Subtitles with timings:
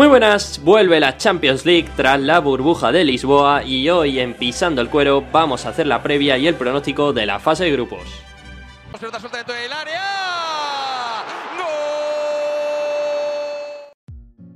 [0.00, 4.80] Muy buenas, vuelve la Champions League tras la burbuja de Lisboa y hoy en Pisando
[4.80, 8.00] el Cuero vamos a hacer la previa y el pronóstico de la fase de grupos.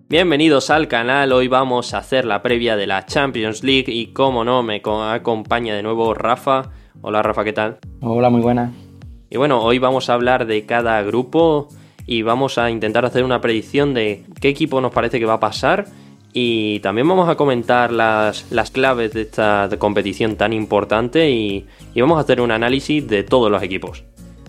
[0.09, 4.47] Bienvenidos al canal, hoy vamos a hacer la previa de la Champions League y como
[4.47, 6.71] no me acompaña de nuevo Rafa.
[7.03, 7.81] Hola Rafa, ¿qué tal?
[8.01, 8.73] Hola, muy buena.
[9.29, 11.69] Y bueno, hoy vamos a hablar de cada grupo
[12.07, 15.41] y vamos a intentar hacer una predicción de qué equipo nos parece que va a
[15.41, 15.87] pasar
[16.37, 22.01] y también vamos a comentar las, las claves de esta competición tan importante y, y,
[22.01, 24.03] vamos a hacer un análisis de todos los equipos.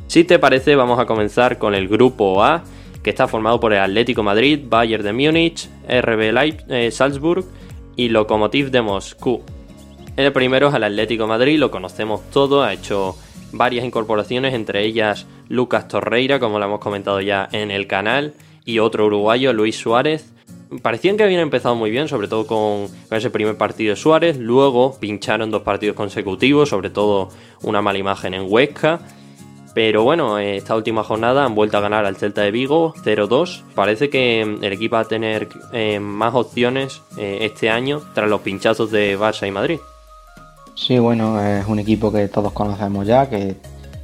[0.07, 2.63] Si te parece, vamos a comenzar con el grupo A,
[3.03, 7.45] que está formado por el Atlético Madrid, Bayern de Múnich, RB Leipzig, eh, Salzburg
[7.95, 9.43] y Lokomotiv de Moscú.
[10.17, 13.15] El primero es el Atlético Madrid, lo conocemos todo, ha hecho
[13.57, 18.33] varias incorporaciones, entre ellas Lucas Torreira, como lo hemos comentado ya en el canal,
[18.65, 20.31] y otro uruguayo, Luis Suárez.
[20.81, 24.97] Parecían que habían empezado muy bien, sobre todo con, ese primer partido de Suárez, luego
[24.99, 27.29] pincharon dos partidos consecutivos, sobre todo
[27.61, 28.99] una mala imagen en Huesca.
[29.75, 33.61] Pero bueno, esta última jornada han vuelto a ganar al Celta de Vigo 0-2.
[33.75, 38.39] Parece que el equipo va a tener eh, más opciones eh, este año tras los
[38.39, 39.79] pinchazos de Barça y Madrid.
[40.75, 43.55] Sí, bueno, es un equipo que todos conocemos ya, que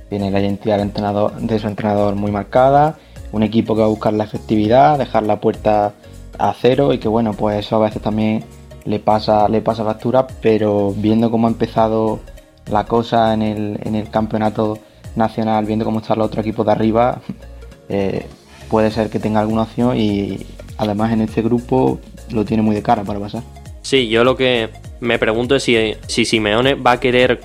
[0.10, 2.98] tiene la identidad entrenador, de su entrenador muy marcada,
[3.34, 5.94] un equipo que va a buscar la efectividad, dejar la puerta
[6.40, 8.46] a cero y que bueno, pues eso a veces también
[8.86, 12.20] le pasa, le pasa factura, pero viendo cómo ha empezado
[12.72, 14.80] la cosa en el, en el campeonato
[15.18, 17.20] nacional, viendo cómo están los otros equipos de arriba,
[17.90, 18.28] eh,
[18.70, 20.46] puede ser que tenga alguna opción y
[20.78, 22.00] además en este grupo
[22.30, 23.44] lo tiene muy de cara para pasar.
[23.82, 27.42] Sí, yo lo que me pregunto si, si Simeone va a querer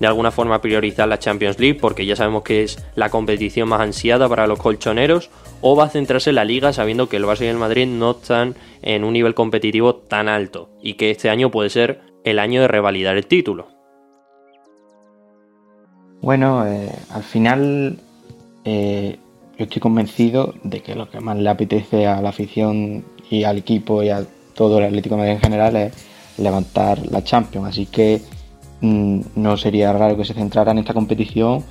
[0.00, 3.82] de alguna forma priorizar la Champions League, porque ya sabemos que es la competición más
[3.82, 7.42] ansiada para los colchoneros, o va a centrarse en la liga sabiendo que el Barça
[7.42, 11.50] y el Madrid no están en un nivel competitivo tan alto y que este año
[11.50, 13.68] puede ser el año de revalidar el título.
[16.22, 17.98] Bueno, eh, al final
[18.64, 19.18] eh,
[19.58, 23.58] yo estoy convencido de que lo que más le apetece a la afición y al
[23.58, 25.92] equipo y a todo el Atlético de Madrid en general es
[26.38, 27.68] levantar la Champions.
[27.68, 28.20] Así que
[28.80, 31.64] mm, no sería raro que se centrara en esta competición,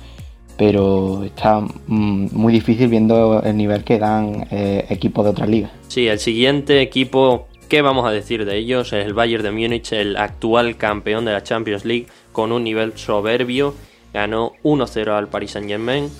[0.56, 5.70] pero está mm, muy difícil viendo el nivel que dan eh, equipos de otras ligas.
[5.88, 8.92] Sí, el siguiente equipo, ¿qué vamos a decir de ellos?
[8.92, 12.96] Es el Bayern de Múnich, el actual campeón de la Champions League, con un nivel
[12.96, 13.74] soberbio.
[14.12, 16.10] Ganó 1-0 al Paris Saint Germain.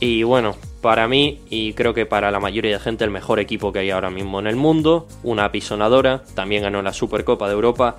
[0.00, 3.72] Y bueno, para mí y creo que para la mayoría de gente el mejor equipo
[3.72, 7.96] que hay ahora mismo en el mundo, una apisonadora, también ganó la Supercopa de Europa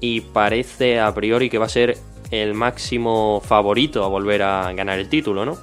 [0.00, 1.96] y parece a priori que va a ser
[2.32, 5.56] el máximo favorito a volver a ganar el título, ¿no?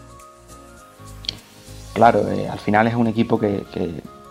[1.94, 3.64] Claro, eh, al final es un equipo que,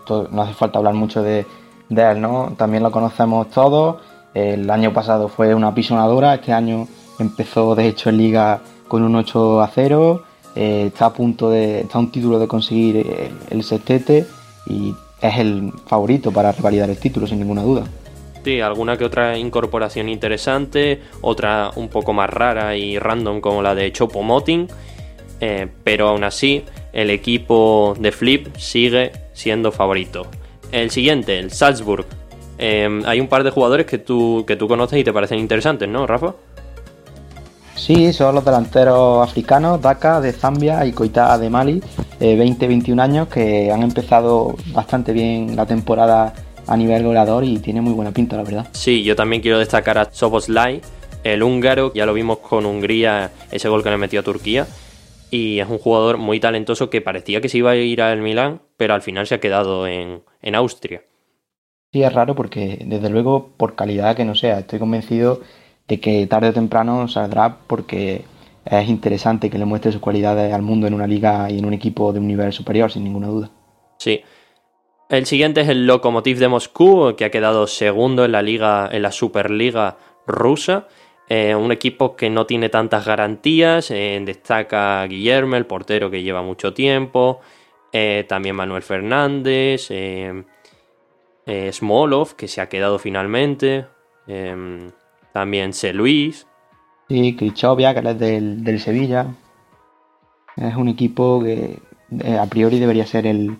[0.08, 1.44] no hace falta hablar mucho de,
[1.90, 2.54] de, él, ¿no?
[2.56, 3.98] También lo conocemos todos.
[4.32, 9.14] El año pasado fue una apisonadora, este año empezó de hecho en liga con un
[9.14, 10.24] 8 a 0
[10.54, 14.26] eh, está a punto de, está a un título de conseguir el, el,
[14.66, 17.84] y es el favorito para revalidar el título sin ninguna duda.
[18.44, 23.74] Sí, alguna que otra incorporación interesante, otra un poco más rara y random como la
[23.74, 24.66] de Chopo Moting,
[25.40, 30.26] eh, pero aún así el equipo de Flip sigue siendo favorito.
[30.72, 32.06] El siguiente, el Salzburg.
[32.58, 35.88] Eh, hay un par de jugadores que tú, que tú conoces y te parecen interesantes,
[35.88, 36.34] ¿no, Rafa?
[37.80, 41.80] Sí, son los delanteros africanos, Daka de Zambia y Koita de Mali,
[42.20, 46.34] 20-21 eh, años, que han empezado bastante bien la temporada
[46.66, 48.66] a nivel goleador y tiene muy buena pinta, la verdad.
[48.72, 50.82] Sí, yo también quiero destacar a Soboslai,
[51.24, 54.66] el húngaro, ya lo vimos con Hungría, ese gol que le metió a Turquía,
[55.30, 58.60] y es un jugador muy talentoso que parecía que se iba a ir al Milán,
[58.76, 61.00] pero al final se ha quedado en, en Austria.
[61.94, 65.40] Sí, es raro porque, desde luego, por calidad que no sea, estoy convencido
[65.90, 68.24] de que tarde o temprano saldrá porque
[68.64, 71.74] es interesante que le muestre sus cualidades al mundo en una liga y en un
[71.74, 73.50] equipo de un nivel superior, sin ninguna duda.
[73.98, 74.22] Sí.
[75.08, 79.02] El siguiente es el Lokomotiv de Moscú, que ha quedado segundo en la liga, en
[79.02, 79.96] la Superliga
[80.28, 80.86] rusa.
[81.28, 83.90] Eh, un equipo que no tiene tantas garantías.
[83.90, 87.40] Eh, destaca Guillermo, el portero que lleva mucho tiempo.
[87.92, 89.90] Eh, también Manuel Fernández.
[91.72, 93.86] Smolov, que se ha quedado finalmente.
[95.32, 95.92] También C.
[95.92, 96.46] Luis.
[97.08, 99.26] Sí, Krichovia, que es del, del Sevilla.
[100.56, 101.78] Es un equipo que
[102.22, 103.56] eh, a priori debería ser el,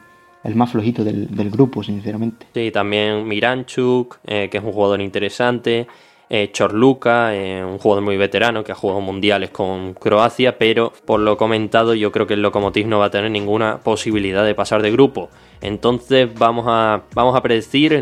[0.55, 2.47] más flojito del, grupo, sinceramente.
[2.55, 5.87] Sí, también Miranchuk, eh, que es un jugador interesante.
[6.33, 11.19] eh, Chorluca, eh, un jugador muy veterano que ha jugado mundiales con Croacia, pero por
[11.19, 14.81] lo comentado yo creo que el Lokomotiv no va a tener ninguna posibilidad de pasar
[14.81, 15.29] de grupo.
[15.61, 17.93] Entonces vamos a, vamos a predecir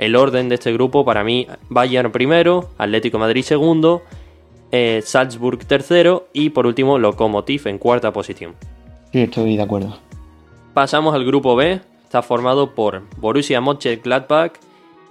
[0.00, 1.04] el orden de este grupo.
[1.04, 4.02] Para mí, Bayern primero, Atlético Madrid segundo,
[4.72, 8.54] eh, Salzburg tercero y por último Lokomotiv en cuarta posición.
[9.12, 9.98] Sí, estoy de acuerdo.
[10.72, 11.80] Pasamos al grupo B.
[12.02, 14.54] Está formado por Borussia Mönchengladbach,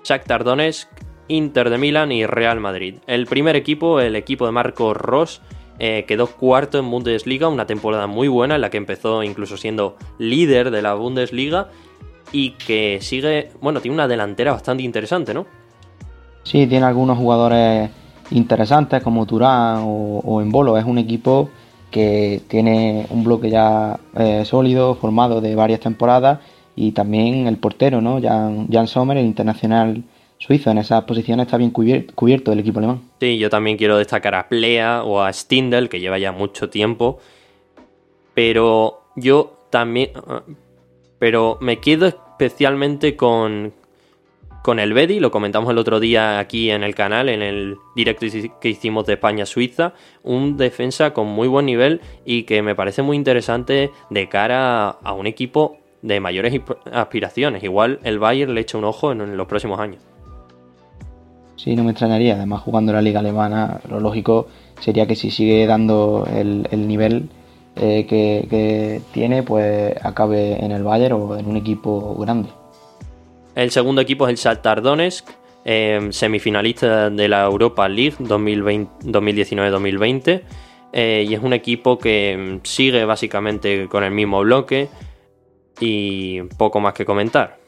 [0.03, 0.89] Shakhtar Donetsk,
[1.27, 2.95] Inter de Milán y Real Madrid.
[3.05, 5.41] El primer equipo, el equipo de Marco Ross,
[5.77, 9.97] eh, quedó cuarto en Bundesliga, una temporada muy buena en la que empezó incluso siendo
[10.17, 11.69] líder de la Bundesliga
[12.31, 15.45] y que sigue, bueno, tiene una delantera bastante interesante, ¿no?
[16.43, 17.89] Sí, tiene algunos jugadores
[18.31, 20.77] interesantes como Turán o, Embolo.
[20.77, 21.49] Es un equipo
[21.91, 26.39] que tiene un bloque ya eh, sólido, formado de varias temporadas
[26.75, 28.21] y también el portero, ¿no?
[28.21, 30.03] Jan, Jan Sommer, el internacional
[30.37, 30.71] suizo.
[30.71, 33.01] En esa posición está bien cubierto el equipo alemán.
[33.19, 37.19] Sí, yo también quiero destacar a Plea o a Stindl, que lleva ya mucho tiempo.
[38.33, 40.11] Pero yo también.
[41.19, 43.73] Pero me quedo especialmente con,
[44.63, 48.25] con el Bedi, lo comentamos el otro día aquí en el canal, en el directo
[48.61, 49.93] que hicimos de España-Suiza,
[50.23, 55.13] un defensa con muy buen nivel y que me parece muy interesante de cara a
[55.13, 56.61] un equipo de mayores
[56.91, 57.63] aspiraciones.
[57.63, 60.01] Igual el Bayern le echa un ojo en los próximos años.
[61.59, 62.35] Sí, no me extrañaría.
[62.35, 64.47] Además, jugando la liga alemana, lo lógico
[64.79, 67.29] sería que si sigue dando el, nivel
[67.75, 72.49] eh, que, tiene, pues acabe en el Bayern o en un equipo grande.
[73.55, 75.27] El segundo equipo es el Shakhtar Donetsk,
[75.65, 80.43] eh, semifinalista de la Europa League 2019-2020.
[80.91, 84.89] Eh, y es un equipo que sigue básicamente con el mismo bloque
[85.79, 87.59] y poco más que comentar.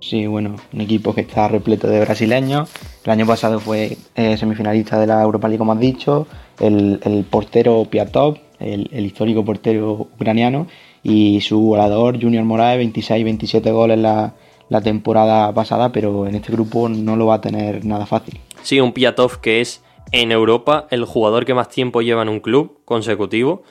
[0.00, 2.70] Sí, bueno, un equipo que está repleto de brasileños.
[3.04, 6.26] El año pasado fue eh, semifinalista de la Europa League, como has dicho.
[6.60, 10.66] El, portero Piatov, el, histórico portero ucraniano,
[11.02, 14.34] y su volador Junior Moraes, 26-27 goles la,
[14.82, 18.38] temporada pasada, pero en este grupo no lo va a tener nada fácil.
[18.62, 22.40] Sí, un Piatov que es en Europa el jugador que más tiempo lleva en un
[22.40, 23.62] club consecutivo,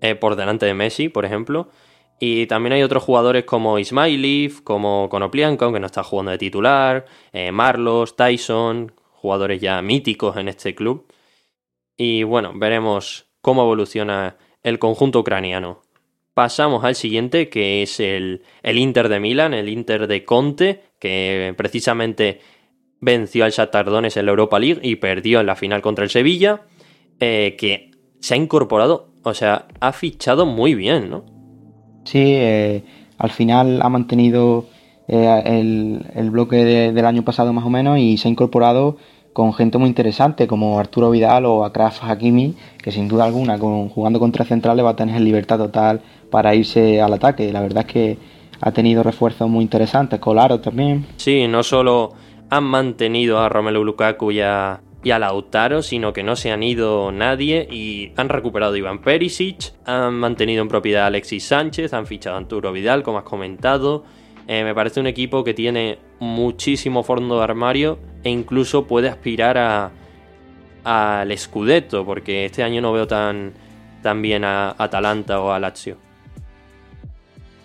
[0.00, 1.68] eh, por delante de Messi, por ejemplo.
[2.18, 7.04] Y también hay otros jugadores como Ismailov, como Konoplianko, que no está jugando de titular,
[7.32, 11.06] eh, Marlos, Tyson, jugadores ya míticos en este club.
[11.96, 15.82] Y bueno, veremos cómo evoluciona el conjunto ucraniano.
[16.34, 21.54] Pasamos al siguiente, que es el, el Inter de Milán, el Inter de Conte, que
[21.56, 22.40] precisamente
[23.00, 26.10] venció al Shakhtar Donetsk en la Europa League y perdió en la final contra el
[26.10, 26.62] Sevilla,
[27.20, 31.24] eh, que se ha incorporado, o sea, ha fichado muy bien, ¿no?
[32.04, 32.84] Sí, eh,
[33.18, 34.66] al final ha mantenido
[35.08, 38.96] eh, el, bloque del año pasado más o menos y se ha incorporado
[39.36, 43.90] con gente muy interesante como Arturo Vidal o Akraf Hakimi, que sin duda alguna con,
[43.90, 46.00] jugando contra centrales va a tener libertad total
[46.30, 47.52] para irse al ataque.
[47.52, 48.18] La verdad es que
[48.62, 51.04] ha tenido refuerzos muy interesantes, Colaro también.
[51.16, 52.14] Sí, no solo
[52.48, 56.62] han mantenido a Romelu Lukaku y a, y a Lautaro, sino que no se han
[56.62, 61.92] ido nadie y han recuperado a Iván Perisic, han mantenido en propiedad a Alexis Sánchez,
[61.92, 64.04] han fichado a Arturo Vidal, como has comentado.
[64.48, 69.58] Eh, me parece un equipo que tiene muchísimo fondo de armario e incluso puede aspirar
[69.58, 69.90] a
[70.86, 73.52] al Scudetto, porque este año no veo tan,
[74.02, 75.96] tan bien a Atalanta o a Lazio.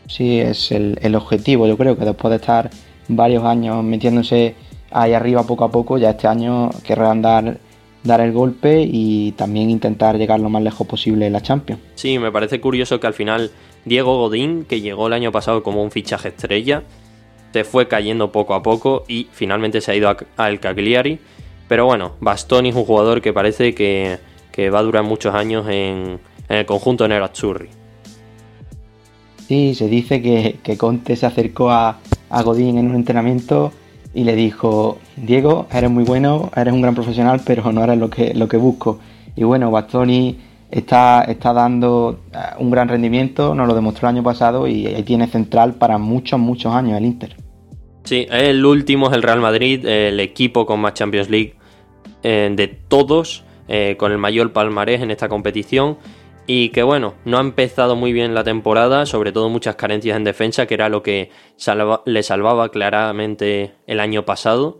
[0.07, 1.67] Sí, es el, el objetivo.
[1.67, 2.71] Yo creo que después de estar
[3.07, 4.55] varios años metiéndose
[4.89, 5.99] ahí arriba poco a poco.
[5.99, 7.59] Ya este año querrán dar,
[8.03, 11.79] dar el golpe y también intentar llegar lo más lejos posible en la Champions.
[11.93, 13.51] Sí, me parece curioso que al final
[13.85, 16.83] Diego Godín, que llegó el año pasado como un fichaje estrella,
[17.53, 21.19] se fue cayendo poco a poco y finalmente se ha ido al Cagliari.
[21.67, 24.19] Pero bueno, Bastoni es un jugador que parece que,
[24.69, 26.19] va a durar muchos años en,
[26.49, 27.69] el conjunto Nerazzurri.
[29.47, 33.71] Sí, se dice que, que Conte se acercó a, a Godín en un entrenamiento
[34.13, 38.09] y le dijo, Diego, eres muy bueno, eres un gran profesional, pero no eres lo
[38.09, 38.99] que, lo que busco.
[39.35, 40.37] Y bueno, Bastoni
[40.71, 45.27] está, está dando eh, un gran rendimiento, nos lo demostró el año pasado y tiene
[45.27, 47.35] central para muchos, muchos años el Inter.
[48.03, 51.55] Sí, el último es el Real Madrid, el equipo con más Champions League
[52.23, 55.97] eh, de todos, eh, con el mayor palmarés en esta competición
[56.47, 60.23] y que bueno, no ha empezado muy bien la temporada, sobre todo muchas carencias en
[60.23, 61.29] defensa, que era lo que
[62.05, 64.79] le salvaba claramente el año pasado.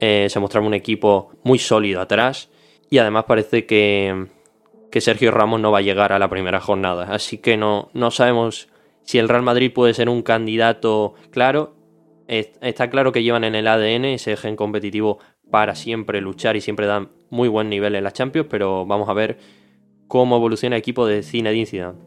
[0.00, 2.50] Se mostraba un equipo muy sólido atrás
[2.88, 4.28] y además parece que,
[4.90, 7.08] que, Sergio Ramos no va a llegar a la primera jornada.
[7.10, 8.68] Así que no, no sabemos
[9.02, 11.74] si el Real Madrid puede ser un candidato claro.
[12.26, 15.18] Está claro que llevan en el ADN ese gen competitivo
[15.50, 19.14] para siempre luchar y siempre dan muy buen nivel en la Champions, pero vamos a
[19.14, 19.38] ver
[20.08, 21.98] cómo evoluciona el equipo de Zinedine Zidane.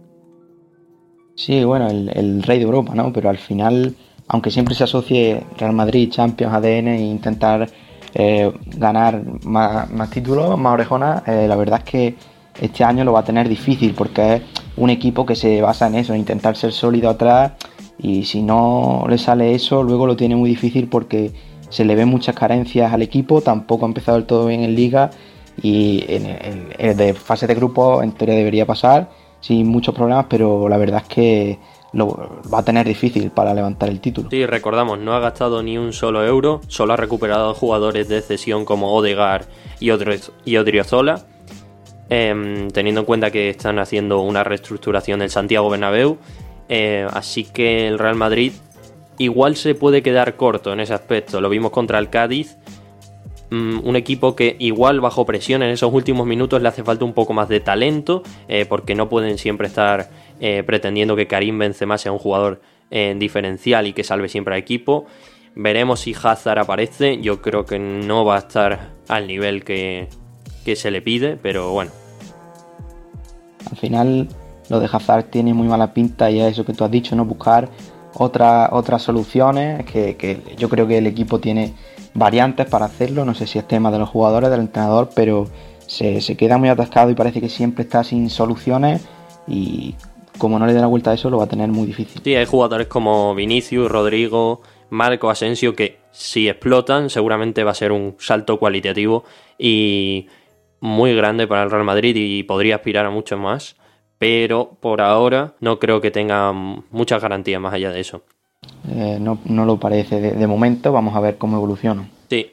[1.35, 3.11] Sí, bueno, el, rey de Europa, ¿no?
[3.13, 3.95] Pero al final,
[4.27, 7.67] aunque siempre se asocie Real Madrid, Champions, ADN e intentar
[8.13, 12.15] eh, ganar más, títulos, más orejonas, eh, la verdad es que
[12.61, 14.41] este año lo va a tener difícil porque es
[14.77, 17.53] un equipo que se basa en eso, en intentar ser sólido atrás
[17.97, 21.31] y si no le sale eso, luego lo tiene muy difícil porque
[21.69, 25.09] se le ven muchas carencias al equipo, tampoco ha empezado del todo bien en liga
[25.61, 30.77] y en, de fase de grupo en teoría debería pasar sin muchos problemas, pero la
[30.77, 31.59] verdad es que
[31.93, 34.29] lo va a tener difícil para levantar el título.
[34.29, 38.65] Sí, recordamos, no ha gastado ni un solo euro, solo ha recuperado jugadores de cesión
[38.65, 39.45] como Odegar
[39.79, 39.89] y,
[40.45, 41.25] y Odriozola,
[42.11, 46.17] em, teniendo en cuenta que están haciendo una reestructuración del Santiago Bernabéu,
[46.67, 48.51] eh, así que el Real Madrid
[49.17, 51.39] igual se puede quedar corto en ese aspecto.
[51.39, 52.57] Lo vimos contra el Cádiz.
[53.49, 57.13] Mm, un equipo que igual bajo presión en esos últimos minutos le hace falta un
[57.13, 60.09] poco más de talento eh, porque no pueden siempre estar
[60.41, 62.61] eh, pretendiendo que Karim Benzema sea un jugador
[63.15, 65.05] diferencial y que salve siempre al equipo.
[65.55, 67.21] Veremos si Hazard aparece.
[67.21, 70.09] Yo creo que no va a estar al nivel que
[70.75, 72.00] se le pide, pero bueno.
[73.69, 74.27] Al final
[74.69, 77.25] lo de Hazard tiene muy mala pinta y es eso que tú has dicho, ¿no?
[77.25, 77.69] Buscar
[78.13, 81.73] otras soluciones, que, yo creo que el equipo tiene
[82.13, 85.47] variantes para hacerlo, no sé si es tema de los jugadores, del entrenador, pero
[85.87, 89.05] se, queda muy atascado y parece que siempre está sin soluciones
[89.47, 89.95] y
[90.37, 92.21] como no le dé la vuelta a eso lo va a tener muy difícil.
[92.23, 97.91] Sí, hay jugadores como Vinicius, Rodrigo, Marco Asensio que si explotan seguramente va a ser
[97.91, 99.23] un salto cualitativo
[99.57, 100.27] y
[100.81, 103.77] muy grande para el Real Madrid y podría aspirar a mucho más
[104.21, 108.21] pero por ahora no creo que tenga muchas garantías más allá de eso.
[108.87, 112.07] Eh, no, lo parece de, momento, vamos a ver cómo evoluciona.
[112.29, 112.51] Sí.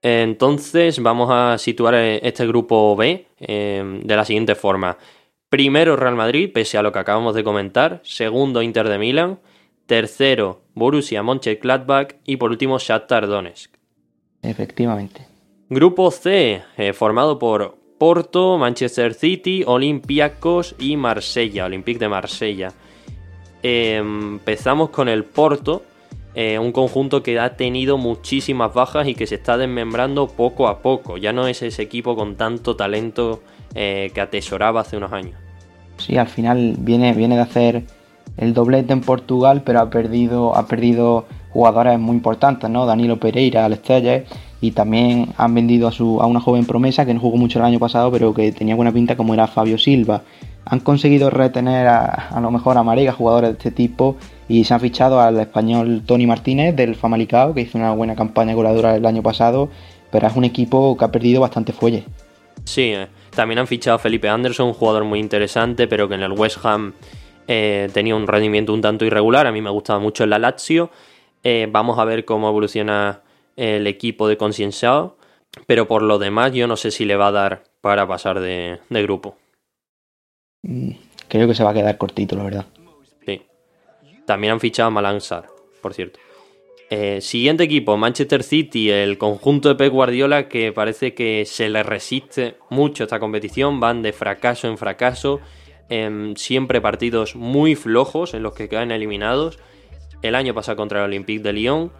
[0.00, 4.96] Entonces vamos a situar eh, este grupo B eh, de la siguiente forma.
[5.50, 8.00] Primero Real Madrid, pese a lo que acabamos de comentar.
[8.02, 9.38] Segundo Inter de Milán.
[9.84, 12.14] Tercero Borussia Mönchengladbach.
[12.24, 13.76] Y por último Shakhtar Donetsk.
[14.40, 15.35] Efectivamente.
[15.68, 16.62] Grupo C,
[16.94, 22.72] formado por Porto, Manchester City, Olympiacos y Marsella, Olympique de Marsella.
[23.62, 25.82] empezamos con el Porto,
[26.36, 30.82] eh, un conjunto que ha tenido muchísimas bajas y que se está desmembrando poco a
[30.82, 31.16] poco.
[31.16, 33.42] Ya no es ese equipo con tanto talento
[33.74, 35.34] eh, que atesoraba hace unos años.
[35.96, 37.82] Sí, al final viene, viene de hacer
[38.36, 42.84] el doblete en Portugal, pero ha perdido, ha perdido jugadores muy importantes, ¿no?
[42.84, 44.28] Danilo Pereira, Alex Telles,
[44.60, 47.64] y también han vendido a, su, a una joven promesa que no jugó mucho el
[47.64, 50.22] año pasado pero que tenía buena pinta como era Fabio Silva.
[50.64, 54.16] Han conseguido retener a, a lo mejor a Marega, jugadores de este tipo,
[54.48, 58.54] y se han fichado al español Tony Martínez del Famalicao, que hizo una buena campaña
[58.54, 59.68] goleadora el año pasado,
[60.10, 62.04] pero es un equipo que ha perdido bastante fuelle.
[62.64, 66.22] Sí, eh, también han fichado a Felipe Anderson, un jugador muy interesante, pero que en
[66.22, 66.94] el West Ham
[67.46, 69.46] eh, tenía un rendimiento un tanto irregular.
[69.46, 70.90] A mí me gustaba mucho el la Lazio.
[71.44, 73.20] Eh, vamos a ver cómo evoluciona
[73.56, 75.16] el equipo de Concienciado,
[75.66, 78.78] pero por lo demás yo no sé si le va a dar para pasar de,
[78.90, 79.36] grupo.
[80.62, 80.90] Mm,
[81.28, 82.66] creo que se va a quedar cortito, la verdad.
[83.24, 83.42] Sí.
[84.26, 85.46] También han fichado a Malansar,
[85.80, 86.20] por cierto.
[86.88, 91.82] Eh, siguiente equipo, Manchester City, el conjunto de Pep Guardiola que parece que se le
[91.82, 95.40] resiste mucho esta competición, van de fracaso en fracaso,
[95.88, 99.58] em, siempre partidos muy flojos en los que quedan eliminados.
[100.22, 101.92] El año pasado contra el Olympique de Lyon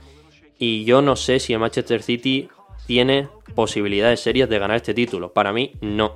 [0.58, 2.48] y yo no sé si el Manchester City
[2.86, 5.32] tiene posibilidades serias de ganar este título.
[5.32, 6.12] Para mí, no.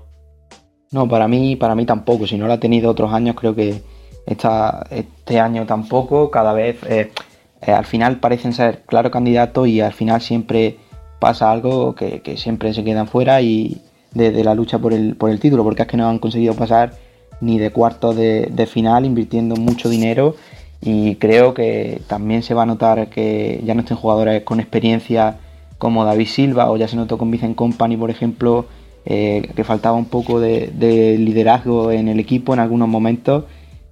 [0.92, 2.26] No, para mí, para mí tampoco.
[2.26, 3.82] Si no lo ha tenido otros años, creo que
[4.26, 6.30] esta, este año tampoco.
[6.30, 7.12] Cada vez, eh,
[7.60, 10.78] eh, al final parecen ser claro candidato y al final siempre
[11.18, 13.82] pasa algo que, siempre se quedan fuera y
[14.14, 16.94] de, la lucha por el, por el título, porque es que no han conseguido pasar
[17.40, 20.34] ni de cuarto de, de final invirtiendo mucho dinero
[20.82, 25.38] y creo que también se va a notar que ya no estén jugadores con experiencia
[25.78, 28.66] como David Silva o ya se notó con Vicent Company, por ejemplo,
[29.04, 33.44] eh, que faltaba un poco de, liderazgo en el equipo en algunos momentos.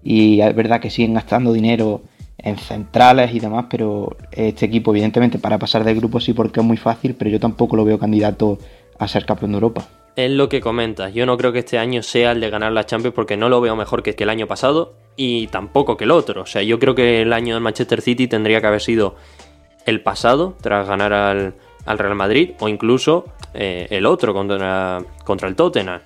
[0.03, 2.03] Y es verdad que siguen gastando dinero
[2.39, 6.67] en centrales y demás, pero este equipo evidentemente para pasar del grupo sí porque es
[6.67, 8.59] muy fácil, pero yo tampoco lo veo candidato
[8.99, 9.89] a ser campeón de Europa
[10.19, 11.15] es lo que comentas.
[11.15, 13.61] Yo no creo que este año sea el de ganar la Champions porque no lo
[13.61, 16.43] veo mejor que, el año pasado y tampoco que el otro.
[16.43, 19.15] O sea, yo creo que el año del Manchester City tendría que haber sido
[19.87, 21.55] el pasado tras ganar al,
[21.87, 26.01] Real Madrid o incluso eh, el otro contra, contra el Tottenham.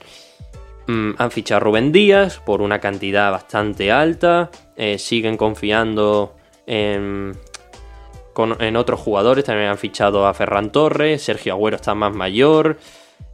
[0.88, 4.50] Mm, han fichado a Rubén Díaz por una cantidad bastante alta.
[4.76, 7.32] Eh, siguen confiando en,
[8.58, 9.44] en otros jugadores.
[9.44, 12.78] También han fichado a Ferran Torres, Sergio Agüero está más mayor,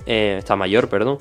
[0.07, 1.19] eh, está mayor, perdón.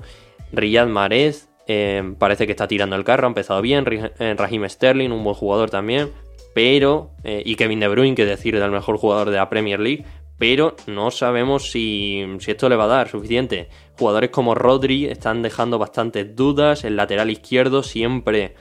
[0.51, 3.86] Riyad Mahrez eh, parece que está tirando el carro, ha empezado bien.
[4.19, 6.12] Eh, Raheem Sterling, un buen jugador también.
[6.53, 10.05] Pero, y Kevin De Bruyne, que decir del mejor jugador de la Premier League.
[10.39, 13.69] Pero no sabemos si, si esto le va a dar suficiente.
[14.00, 16.84] Jugadores como Rodri están dejando bastantes dudas.
[16.84, 18.55] El lateral izquierdo siempre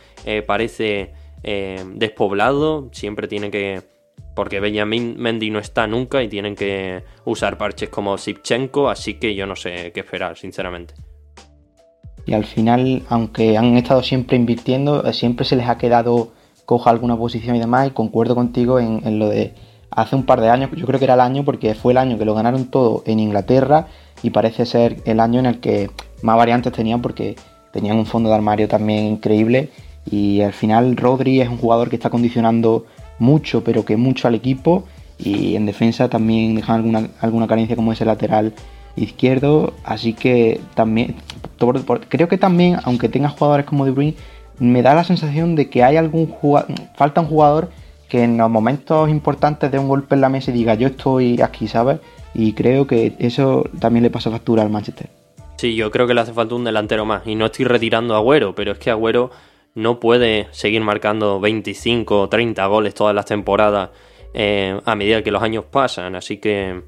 [0.46, 1.14] parece
[1.94, 2.90] despoblado.
[2.92, 3.82] Siempre tiene que,
[4.37, 9.35] porque Benjamin Mendy no está nunca y tienen que usar parches como Sipchenko, así que
[9.35, 10.93] yo no sé qué esperar, sinceramente.
[12.26, 16.33] Y al final, aunque han estado siempre invirtiendo, eh, siempre se les ha quedado
[16.66, 19.55] coja alguna posición y demás, y concuerdo contigo en, lo de
[19.90, 22.19] hace un par de años, yo creo que era el año porque fue el año
[22.19, 23.87] que lo ganaron todo en Inglaterra
[24.23, 25.90] y parece ser el año en el que
[26.21, 27.37] más variantes tenían porque
[27.73, 29.71] tenían un fondo de armario también increíble
[30.11, 32.85] y al final Rodri es un jugador que está condicionando
[33.18, 34.85] mucho, pero que mucho al equipo.
[35.18, 38.52] Y en defensa también dejan alguna, alguna carencia como ese lateral
[38.96, 39.73] izquierdo.
[39.85, 41.16] Así que también,
[42.08, 44.14] creo que también, aunque tenga jugadores como De Bruyne,
[44.58, 47.70] me da la sensación de que hay algún jugador, falta un jugador
[48.08, 51.40] que en los momentos importantes dé un golpe en la mesa y diga yo estoy
[51.40, 51.99] aquí, ¿sabes?
[52.35, 55.08] Y creo que eso también le pasa factura al Manchester.
[55.56, 57.26] Sí, yo creo que le hace falta un delantero más.
[57.26, 59.30] Y no estoy retirando a Agüero, pero es que Agüero
[59.76, 63.90] no puede seguir marcando 25 o 30 goles todas las temporadas
[64.33, 66.16] eh, a medida que los años pasan.
[66.16, 66.83] Así que,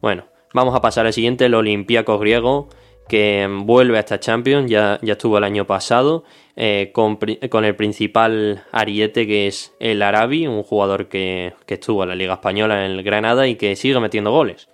[0.00, 2.70] bueno, vamos a pasar al siguiente, el Olympiacos griego,
[3.08, 6.24] que vuelve a esta Champions, ya, ya estuvo el año pasado,
[6.56, 12.14] eh, con, el principal ariete que es el Arabi, un jugador que, estuvo en la
[12.14, 14.68] Liga Española en el Granada y que sigue metiendo goles.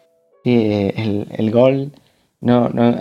[0.45, 1.91] Sí, eh, el, gol,
[2.41, 2.95] no, no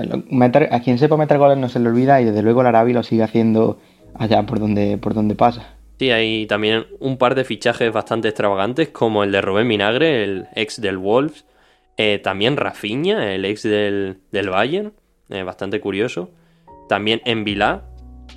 [0.71, 3.03] a quien sepa meter goles no se le olvida y desde luego el Arabi lo
[3.03, 3.77] sigue haciendo
[4.15, 5.75] allá por donde, por donde pasa.
[5.99, 10.47] Sí, hay también un par de fichajes bastante extravagantes, como el de Rubén Minagre, el
[10.55, 11.45] ex del Wolves.
[11.97, 14.93] Eh, también Rafinha, el ex del, del Bayern,
[15.27, 16.31] eh, bastante curioso.
[16.87, 17.83] También en Vilá,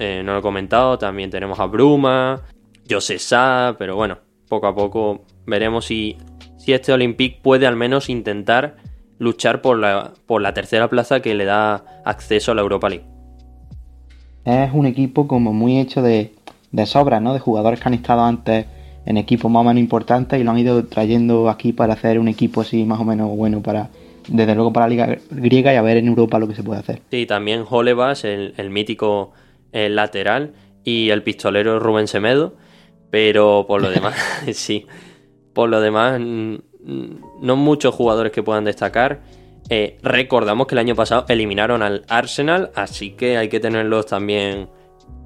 [0.00, 2.42] eh, no lo he comentado, también tenemos a Bruma,
[2.90, 6.18] José Sá, pero bueno, poco a poco veremos si,
[6.58, 8.76] si este Olympique puede al menos intentar
[9.18, 13.11] luchar por la, por la tercera plaza que le da acceso a la Europa League
[14.44, 16.32] es un equipo como muy hecho de,
[16.70, 17.32] de ¿no?
[17.32, 18.66] De jugadores que han estado antes
[19.04, 22.28] en equipos más o menos importantes y lo han ido trayendo aquí para hacer un
[22.28, 23.90] equipo así más o menos bueno para
[24.28, 26.80] desde luego para la liga griega y a ver en Europa lo que se puede
[26.80, 27.00] hacer.
[27.10, 29.32] Sí, también Holebas, el, el mítico
[29.72, 30.52] el lateral
[30.84, 32.54] y el pistolero Rubén Semedo,
[33.10, 34.14] pero por lo demás,
[34.52, 34.86] sí,
[35.52, 39.20] por lo demás no muchos jugadores que puedan destacar
[39.68, 44.68] eh, recordamos que el año pasado eliminaron al Arsenal, así que hay que tenerlos también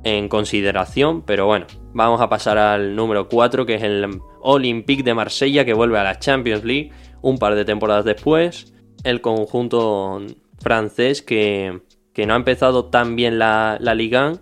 [0.04, 1.22] en consideración.
[1.22, 5.74] Pero bueno, vamos a pasar al número 4, que es el Olympique de Marsella, que
[5.74, 6.90] vuelve a la Champions League
[7.22, 8.72] un par de temporadas después.
[9.04, 10.22] El conjunto
[10.58, 11.80] francés que,
[12.26, 14.34] no ha empezado tan bien la, la Liga,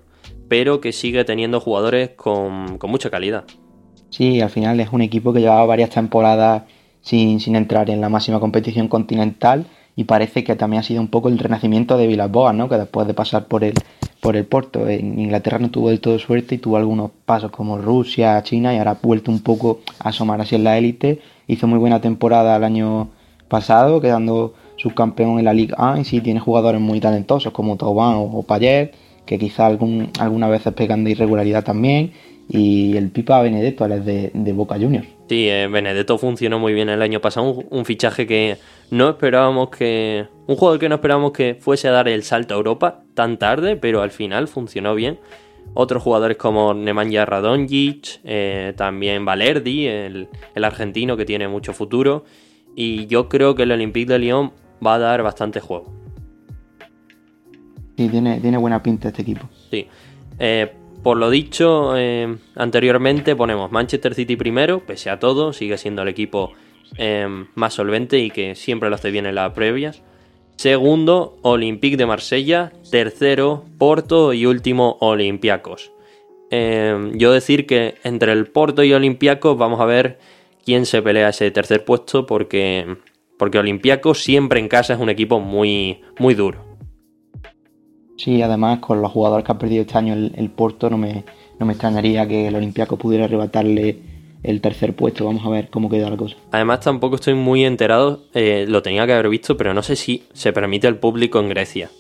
[0.49, 3.45] pero que sigue teniendo jugadores con, con mucha calidad.
[4.11, 6.65] Sí, al final es un equipo que llevaba varias temporadas
[7.01, 11.09] sin, sin entrar en la máxima competición continental y parece que también ha sido un
[11.09, 12.69] poco el renacimiento de Villas-Boas, ¿no?
[12.69, 13.75] que después de pasar por el,
[14.21, 17.79] por el Porto en Inglaterra no tuvo del todo suerte y tuvo algunos pasos como
[17.79, 21.21] Rusia, China y ahora ha vuelto un poco a asomar así en la élite.
[21.47, 23.09] Hizo muy buena temporada el año
[23.49, 28.17] pasado, quedando subcampeón en la Liga A y sí tiene jugadores muy talentosos como Tauban
[28.17, 28.93] o, Payet,
[29.25, 32.13] que quizá algún, algunas veces pegan de irregularidad también
[32.49, 35.14] y el Pipa Benedetto, es de, de Boca Juniors.
[35.29, 38.59] Sí, eh, Benedetto funcionó muy bien el año pasado, un, fichaje que
[38.91, 40.27] no esperábamos que...
[40.47, 43.77] Un jugador que no esperábamos que fuese a dar el salto a Europa tan tarde,
[43.77, 45.19] pero al final funcionó bien.
[45.73, 50.29] Otros jugadores como Nemanja Radonjic, eh, también Valerdi, el,
[50.63, 52.25] argentino que tiene mucho futuro.
[52.77, 54.53] Y yo creo que el Olympique de Lyon
[54.85, 55.91] va a dar bastante juego.
[57.97, 59.49] Sí, tiene, tiene buena pinta este equipo.
[59.71, 59.89] Sí.
[60.39, 60.71] Eh,
[61.05, 66.09] por lo dicho eh, anteriormente, ponemos Manchester City primero, pese a todo, sigue siendo el
[66.09, 66.53] equipo
[66.97, 70.03] eh, más solvente y que siempre lo hace bien en las previas.
[70.57, 72.73] Segundo, Olympique de Marsella.
[72.91, 75.93] Tercero, Porto y último, Olympiacos.
[76.51, 80.19] Eh, yo decir que entre el Porto y Olympiacos vamos a ver
[80.65, 82.97] quién se pelea ese tercer puesto porque,
[83.39, 86.74] porque Olympiacos siempre en casa es un equipo muy, muy duro.
[88.17, 91.25] Sí, además con los jugadores que ha perdido este año el, Porto no me,
[91.59, 93.99] no me extrañaría que el Olympiaco pudiera arrebatarle
[94.45, 95.25] el tercer puesto.
[95.25, 96.37] Vamos a ver cómo queda la cosa.
[96.53, 100.25] Además tampoco estoy muy enterado, eh, lo tenía que haber visto, pero no sé si
[100.33, 101.91] se permite el público en Grecia.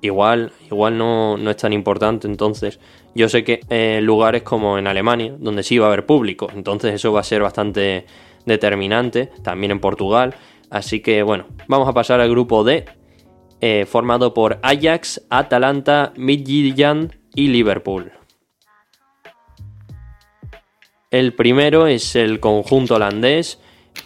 [0.00, 2.78] Igual, igual no, no es tan importante, entonces
[3.16, 6.94] yo sé que eh, lugares como en Alemania, donde sí va a haber público, entonces
[6.94, 8.06] eso va a ser bastante
[8.46, 10.34] determinante, también en Portugal.
[10.70, 12.84] Así que bueno, vamos a pasar al grupo D,
[13.60, 18.12] eh, formado por Ajax, Atalanta, Midtjylland y Liverpool.
[21.10, 23.60] El primero es el conjunto holandés,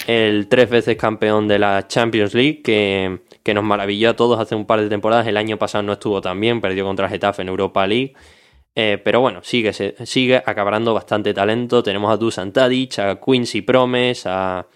[0.06, 4.66] el tres veces campeón de la Champions League, que, nos maravilló a todos hace un
[4.66, 5.26] par de temporadas.
[5.26, 8.14] El año pasado no estuvo tan bien, perdió contra Getafe en Europa League.
[8.74, 11.82] Eh, pero bueno, sigue, sigue acabando bastante talento.
[11.82, 14.66] Tenemos a Dusan Tadic, a Quincy Promes, a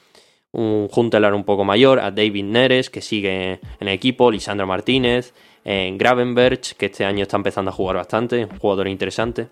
[0.52, 5.34] un Juntelar un poco mayor, a David Neres, que sigue en el equipo, Lisandro Martínez,
[5.64, 9.48] en eh, Gravenberg, que este año está empezando a jugar bastante, un jugador interesante.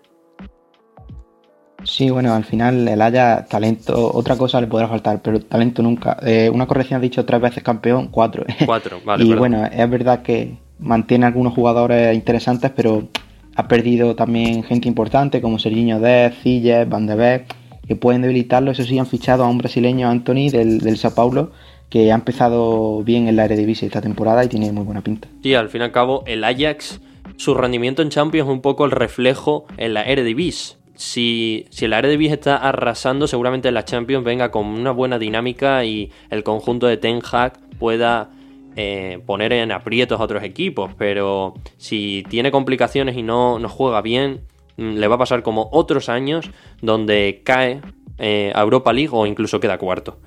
[1.83, 6.17] Sí, bueno, al final el Haya talento, otra cosa le podrá faltar, pero talento nunca.
[6.23, 8.43] Eh, una corrección ha dicho tres veces campeón, cuatro.
[8.65, 9.23] Cuatro, vale.
[9.25, 13.07] y bueno, es verdad que mantiene algunos jugadores interesantes, pero
[13.55, 17.55] ha perdido también gente importante como Serginho Dez, Cilles, Van de Beek,
[17.87, 18.71] que pueden debilitarlo.
[18.71, 21.51] Eso sí, han fichado a un brasileño, Anthony, del, del Sao Paulo,
[21.89, 25.27] que ha empezado bien en la Eredivisie esta temporada y tiene muy buena pinta.
[25.43, 26.99] Sí, al fin y al cabo, el Ajax,
[27.37, 31.93] su rendimiento en Champions es un poco el reflejo en la Eredivisie si, si el
[31.93, 36.97] Eredivisie está arrasando, seguramente la Champions venga con una buena dinámica y el conjunto de
[36.97, 38.29] Ten Hag pueda
[38.75, 40.91] eh, poner en aprietos a otros equipos.
[40.97, 44.41] Pero si tiene complicaciones y no, no juega bien,
[44.77, 46.49] le va a pasar como otros años
[46.81, 47.81] donde cae
[48.17, 50.17] eh, a Europa League o incluso queda cuarto.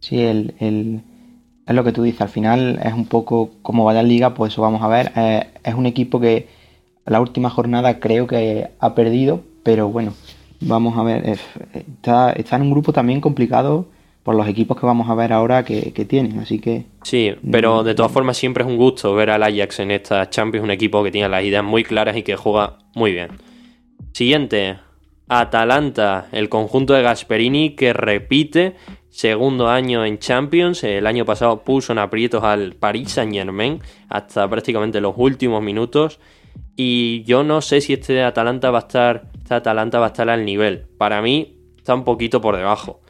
[0.00, 1.02] Sí, el, el,
[1.66, 2.22] es lo que tú dices.
[2.22, 5.12] Al final es un poco como vaya la liga, pues eso vamos a ver.
[5.16, 6.48] Eh, es un equipo que
[7.06, 10.14] la última jornada creo que ha perdido, pero bueno,
[10.60, 11.38] vamos a ver,
[11.72, 13.86] está, está en un grupo también complicado
[14.22, 16.84] por los equipos que vamos a ver ahora que, tienen, así que...
[17.02, 20.64] Sí, pero de todas formas siempre es un gusto ver al Ajax en esta Champions,
[20.64, 23.30] un equipo que tiene las ideas muy claras y que juega muy bien.
[24.12, 24.78] Siguiente,
[25.28, 28.74] Atalanta, el conjunto de Gasperini que repite
[29.10, 30.82] segundo año en Champions.
[30.84, 36.18] El año pasado puso en aprietos al Paris Saint Germain hasta prácticamente los últimos minutos.
[36.76, 40.44] Y yo no sé si este Atalanta va a estar Atalanta va a estar al
[40.44, 40.86] nivel.
[40.96, 43.00] Para mí está un poquito por debajo.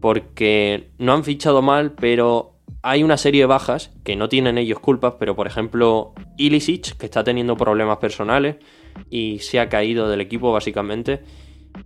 [0.00, 2.55] Porque no han fichado mal, pero
[2.86, 7.06] hay una serie de bajas que no tienen ellos culpas, pero por ejemplo Ilicic, que
[7.06, 8.56] está teniendo problemas personales
[9.10, 11.20] y se ha caído del equipo básicamente.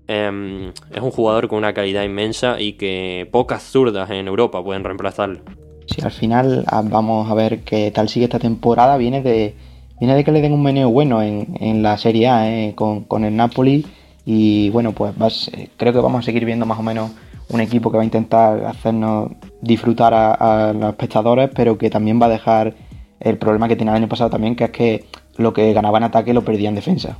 [0.06, 4.84] Em, es un jugador con una calidad inmensa y que pocas zurdas en Europa pueden
[4.84, 5.40] reemplazarlo.
[5.86, 8.98] Sí, al final ah, vamos a ver qué tal sigue esta temporada.
[8.98, 9.54] Viene de,
[9.98, 13.34] viene de que le den un meneo bueno en, la Serie A eh, con, el
[13.34, 13.86] Napoli
[14.26, 17.10] y bueno, pues eh, creo que vamos a seguir viendo más o menos
[17.50, 22.26] un equipo que va a intentar hacernos disfrutar a, los espectadores, pero que también va
[22.26, 22.74] a dejar
[23.18, 25.04] el problema que tenía el año pasado también, que es que
[25.36, 27.18] lo que ganaba en ataque lo perdía en defensa.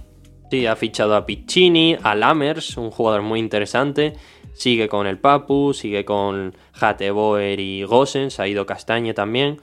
[0.51, 4.15] Sí, ha fichado a Piccini, a Lammers, un jugador muy interesante.
[4.53, 6.55] Sigue con el Papu, sigue con
[7.13, 9.61] Boer y Gosens, ha ido Castañe también.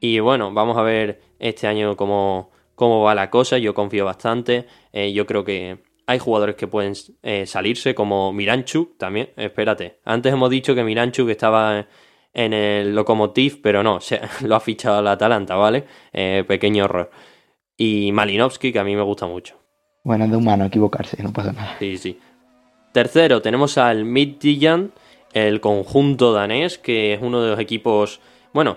[0.00, 4.66] Y bueno, vamos a ver este año cómo, cómo va la cosa, yo confío bastante,
[4.92, 10.32] eh, yo creo que hay jugadores que pueden eh, salirse, como Miranchuk también, espérate, antes
[10.32, 11.86] hemos dicho que Miranchuk estaba
[12.32, 15.84] en el Lokomotiv, pero no, se, lo ha fichado el Atalanta, ¿vale?
[16.12, 17.10] Eh, pequeño error.
[17.76, 19.56] Y Malinovsky, que a mí me gusta mucho.
[20.02, 21.76] Bueno, es de humano equivocarse, no pasa nada.
[21.78, 22.18] Sí, sí.
[22.92, 24.90] Tercero, tenemos al Midtjylland,
[25.32, 28.20] el conjunto danés, que es uno de los equipos,
[28.52, 28.76] bueno,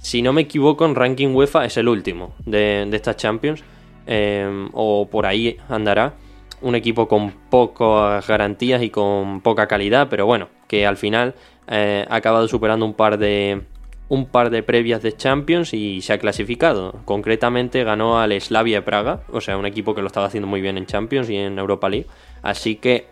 [0.00, 3.62] si no me equivoco, en ranking UEFA es el último de, estas Champions.
[4.06, 6.14] Em, o por ahí andará.
[6.60, 11.34] Un equipo con pocas garantías y con poca calidad, pero bueno, que al final
[11.68, 13.62] eh, ha acabado superando un par de
[14.08, 16.94] un par de previas de Champions y se ha clasificado.
[17.04, 20.78] Concretamente ganó al Slavia Praga, o sea, un equipo que lo estaba haciendo muy bien
[20.78, 22.06] en Champions y en Europa League.
[22.42, 23.06] Así que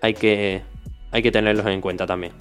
[0.00, 0.62] hay que,
[1.10, 2.32] hay que tenerlos en cuenta también.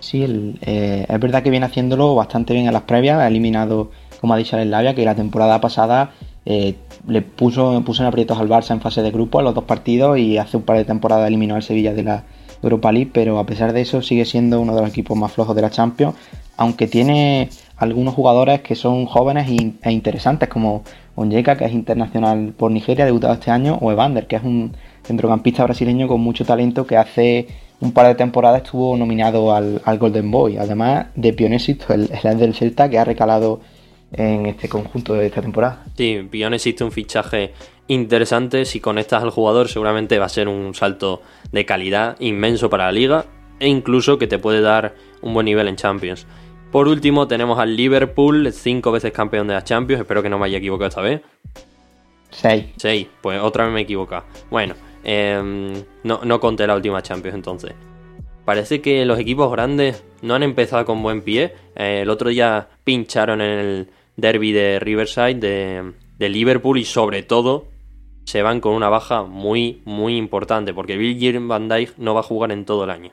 [0.00, 3.18] Sí, eh, es verdad que viene haciéndolo bastante bien en las previas.
[3.18, 6.12] Ha eliminado, como ha dicho el Labia, que la temporada pasada
[6.46, 6.74] eh,
[7.06, 10.18] le puso, puso en aprietos al Barça en fase de grupo a los dos partidos
[10.18, 12.24] y hace un par de temporadas eliminó al Sevilla de la
[12.62, 15.56] Europa League, pero a pesar de eso sigue siendo uno de los equipos más flojos
[15.56, 16.14] de la Champions,
[16.56, 19.48] aunque tiene algunos jugadores que son jóvenes
[19.82, 20.82] e interesantes, como
[21.14, 25.64] Onyeka, que es internacional por Nigeria, debutado este año, o Evander, que es un centrocampista
[25.64, 27.46] brasileño con mucho talento que hace
[27.80, 32.54] un par de temporadas estuvo nominado al, Golden Boy, además de Pionesisto, el, el del
[32.54, 33.60] Celta, que ha recalado
[34.12, 35.84] en este conjunto de esta temporada.
[35.96, 37.52] Sí, Pionesisto un fichaje
[37.88, 42.86] interesante, si conectas al jugador seguramente va a ser un salto de calidad inmenso para
[42.86, 43.24] la liga
[43.58, 46.26] e incluso que te puede dar un buen nivel en Champions.
[46.70, 50.46] Por último tenemos al Liverpool, cinco veces campeón de la Champions, espero que no me
[50.46, 51.20] haya equivocado esta vez.
[52.30, 52.66] Seis.
[52.76, 54.24] Seis, pues otra vez me he equivocado.
[54.50, 55.72] Bueno, Em,
[56.04, 57.72] no, no conté la última Champions entonces.
[58.44, 61.54] parece que los equipos grandes no han empezado con buen pie.
[61.76, 63.88] Eh, el otro día pincharon en el
[64.20, 67.66] derby de Riverside de, de Liverpool y sobre todo
[68.24, 72.22] se van con una baja muy, muy importante, porque Bill Van Dijk no va a
[72.22, 73.10] jugar en todo el año.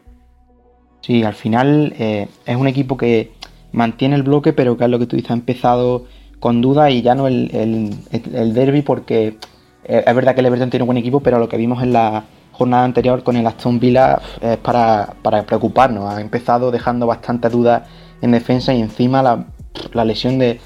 [1.02, 3.32] Sí, al final eh, es un equipo que
[3.72, 6.06] mantiene el bloque, pero que es lo que tú dices, ha empezado
[6.40, 7.50] con duda y ya no el,
[8.12, 9.38] el, derby, porque
[9.86, 11.94] eh, es verdad que el Everton tiene un buen equipo, pero lo que vimos en
[11.94, 15.16] la jornada anterior con el Aston Villa es para,
[15.48, 16.14] preocuparnos.
[16.14, 17.88] Ha empezado dejando bastante dudas
[18.22, 19.48] en defensa y encima la,
[19.94, 20.60] la lesión de,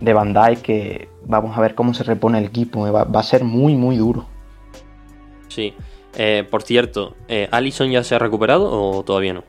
[0.00, 2.90] de Dijk que vamos a ver cómo se repone el equipo.
[2.92, 4.26] Va, a ser muy, muy duro.
[5.48, 5.74] Sí.
[6.16, 9.44] Eh, por cierto, eh, ¿Alison ya se ha recuperado o todavía no?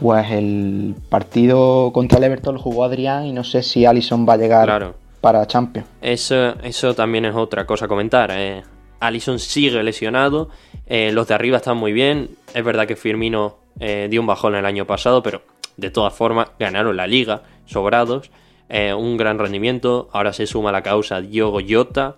[0.00, 4.34] Pues el partido contra el Everton lo jugó Adrián y no sé si Alison va
[4.34, 5.88] a llegar para Champions.
[6.00, 8.30] Eso, eso también es otra cosa a comentar.
[8.32, 8.62] Eh.
[9.00, 10.48] Alison sigue lesionado,
[10.86, 12.30] eh, los de arriba están muy bien.
[12.54, 15.42] Es verdad que Firmino dio un bajón el año pasado, pero
[15.76, 18.30] de todas formas ganaron la liga, sobrados.
[18.68, 20.08] Eh, un gran rendimiento.
[20.12, 22.16] Ahora se suma a la causa Diogo Jota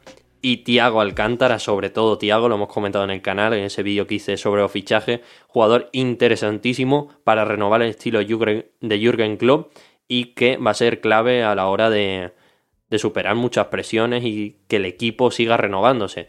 [0.49, 4.07] y Tiago Alcántara, sobre todo Tiago, lo hemos comentado en el canal, en ese vídeo
[4.07, 5.23] que hice sobre el fichaje.
[5.49, 9.73] Jugador interesantísimo para renovar el estilo de Jürgen Klopp
[10.07, 12.33] y que va a ser clave a la hora de,
[12.97, 16.29] superar muchas presiones y que el equipo siga renovándose.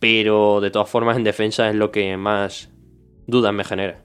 [0.00, 2.68] Pero de todas formas en defensa es lo que más
[3.26, 4.02] dudas me genera.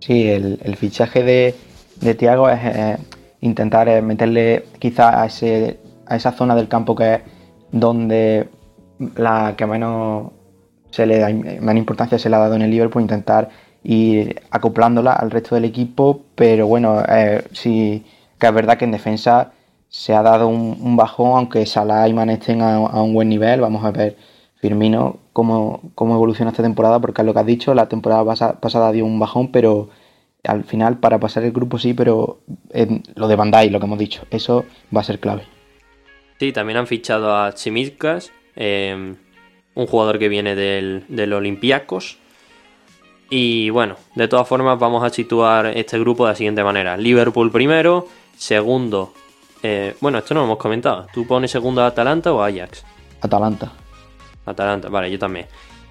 [0.00, 1.54] Sí, el, fichaje de,
[2.00, 2.96] de Tiago es, eh,
[3.44, 7.20] intentar eh, meterle quizá a, ese, a esa zona del campo que es
[7.70, 8.48] donde
[9.16, 10.32] la que menos
[10.90, 13.50] se le da menos importancia se le ha dado en el Liverpool, intentar
[13.82, 18.04] ir acoplándola al resto del equipo, pero bueno, eh, sí
[18.38, 19.52] que es verdad que en defensa
[19.88, 23.84] se ha dado un, bajón, aunque Salah y Man estén a, un buen nivel, vamos
[23.84, 24.16] a ver
[24.56, 28.24] Firmino cómo, cómo evoluciona esta temporada, porque es lo que has dicho, la temporada
[28.60, 29.90] pasada dio un bajón, pero
[30.44, 32.40] al final para pasar el grupo sí, pero
[33.14, 35.42] lo de Bandai, lo que hemos dicho, eso va a ser clave.
[36.38, 39.16] Sí, también han fichado a Chimizkas, em,
[39.74, 42.18] un jugador que viene del, del Olympiacos.
[43.30, 46.96] Y bueno, de todas formas vamos a situar este grupo de la siguiente manera.
[46.96, 49.12] Liverpool primero, segundo...
[49.62, 51.06] Eh, bueno, esto no lo hemos comentado.
[51.14, 52.84] ¿Tú pones segundo a Atalanta o Ajax?
[53.22, 53.72] Atalanta.
[54.44, 55.46] Atalanta, vale, yo también.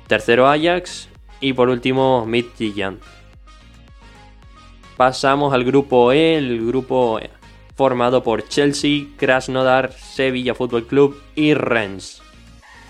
[0.06, 3.00] Tercero Ajax y por último Midtjylland.
[4.98, 7.20] Pasamos al grupo E, el grupo
[7.76, 12.22] formado por Chelsea, Krasnodar, Sevilla Fútbol Club y Rennes.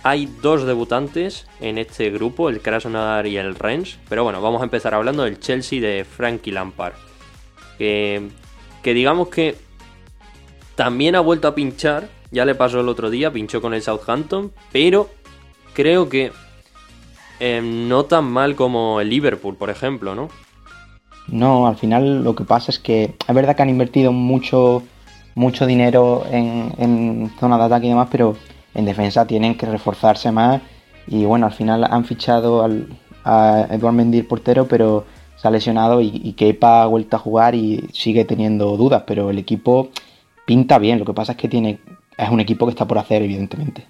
[0.04, 4.66] Hay dos debutantes en este grupo, el Krasnodar y el Rennes, pero bueno, vamos a
[4.66, 6.94] empezar hablando del Chelsea de Frankie Lampard.
[7.78, 8.28] Que,
[8.82, 9.56] que digamos que
[10.76, 14.52] también ha vuelto a pinchar, ya le pasó el otro día, pinchó con el Southampton,
[14.74, 15.10] pero
[15.74, 16.34] creo que
[17.40, 20.30] eh, no tan mal como el Liverpool, por ejemplo, ¿no?
[21.28, 24.84] No, al final lo que pasa es que es verdad que han invertido mucho,
[25.36, 28.36] mucho dinero en, en zona de ataque y demás, pero
[28.74, 30.62] en defensa tienen que reforzarse más.
[31.08, 32.88] Y bueno, al final han fichado al,
[33.24, 35.06] a Eduard Mendy portero, pero
[35.36, 39.30] se ha lesionado y, y Kepa ha vuelto a jugar y sigue teniendo dudas, pero
[39.30, 39.90] el equipo
[40.46, 41.00] pinta bien.
[41.00, 41.80] Lo que pasa es que tiene
[42.18, 43.88] es un equipo que está por hacer, evidentemente.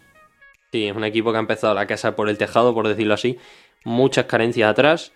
[0.71, 3.37] Sí, es un equipo que ha empezado la casa por el tejado, por decirlo así.
[3.83, 5.11] Muchas carencias atrás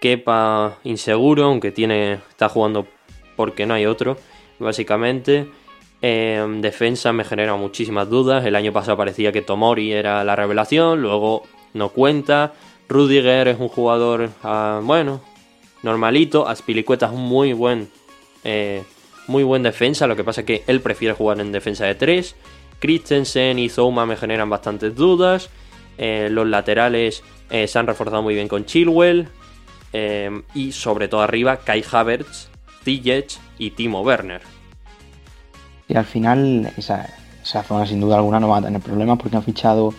[0.00, 2.86] Kepa inseguro, aunque tiene está jugando
[3.36, 4.16] porque no hay otro,
[4.58, 5.46] básicamente.
[6.02, 8.44] En defensa me genera muchísimas dudas.
[8.46, 11.42] El año pasado parecía que Tomori era la revelación, luego
[11.74, 12.54] no cuenta.
[12.88, 15.20] Rudiger es un jugador, ah, bueno,
[15.82, 16.48] normalito.
[16.48, 17.90] Aspilicueta es un muy buen,
[18.44, 18.82] eh,
[19.26, 20.06] muy buen defensa.
[20.06, 22.34] Lo que pasa es que él prefiere jugar en defensa de 3.
[22.80, 25.50] Christensen y Zouma me generan bastantes dudas.
[25.98, 29.28] Eh, los laterales eh, se han reforzado muy bien con Chilwell.
[29.92, 32.48] Em, y sobre todo arriba Kai Havertz,
[32.84, 34.42] Ziyech y Timo Werner.
[35.88, 37.08] Y al final esa,
[37.42, 39.92] zona sin duda alguna no va a tener problemas porque han fichado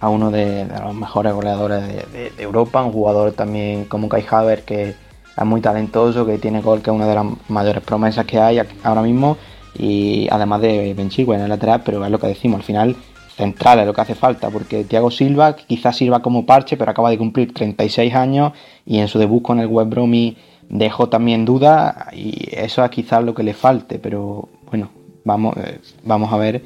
[0.00, 4.94] a uno de, los mejores goleadores de, Europa, un jugador también como Kai Havertz que
[5.36, 8.60] es muy talentoso, que tiene gol, que es una de las mayores promesas que hay
[8.82, 9.38] ahora mismo
[9.74, 12.96] y además de Ben Chilwell en el lateral, pero es lo que decimos, al final
[13.38, 17.08] central es lo que hace falta, porque Thiago Silva quizás sirva como parche, pero acaba
[17.08, 18.52] de cumplir 36 años
[18.84, 20.36] y en su debut con el Web Bromi
[20.68, 24.90] dejó también duda y eso es quizás lo que le falte, pero bueno,
[25.24, 26.62] vamos, eh, vamos a ver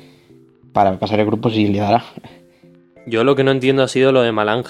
[0.72, 2.02] para pasar el grupo si le dará.
[3.06, 4.64] Yo lo que no entiendo ha sido lo de Malang.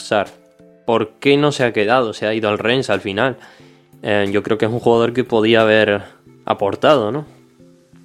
[0.85, 2.13] ¿Por qué no se ha quedado?
[2.13, 3.37] Se ha ido al Rennes al final.
[4.03, 6.03] Eh, yo creo que es un jugador que podía haber
[6.45, 7.25] aportado, ¿no?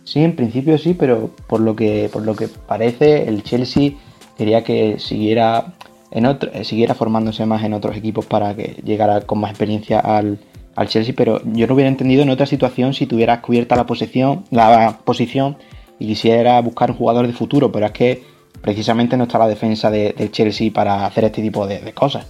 [0.07, 3.91] Sí, en principio sí, pero por lo que, por lo que parece, el Chelsea
[4.37, 5.73] quería que siguiera,
[6.11, 9.99] en otro, eh, siguiera formándose más en otros equipos para que llegara con más experiencia
[9.99, 10.39] al,
[10.77, 14.45] al Chelsea, pero yo no hubiera entendido en otra situación si tuvieras cubierta la posición,
[14.49, 15.57] la posición
[15.99, 18.23] y quisiera buscar un jugador de futuro, pero es que
[18.61, 22.25] precisamente no está la defensa de, del Chelsea para hacer este tipo de, cosas.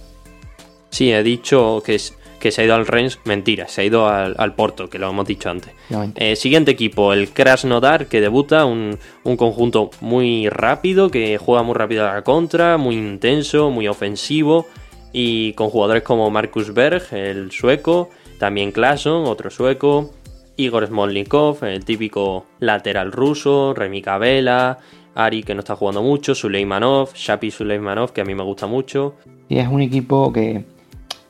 [0.90, 1.96] Sí, he dicho que,
[2.38, 5.26] que se ha ido al Rennes, mentira, se ha ido al, Porto, que lo hemos
[5.26, 5.72] dicho antes.
[6.14, 11.74] Eh, siguiente equipo, el Krasnodar, que debuta, un, un, conjunto muy rápido, que juega muy
[11.74, 14.66] rápido a la contra, muy intenso, muy ofensivo,
[15.12, 20.10] y con jugadores como Markus Berg, el sueco, también Klason, otro sueco,
[20.56, 24.78] Igor Smolnikov, el típico lateral ruso, Remi Vela,
[25.14, 29.14] Ari que no está jugando mucho, Suleimanov, Shapi Suleimanov que a mí me gusta mucho.
[29.48, 30.64] Y es un equipo que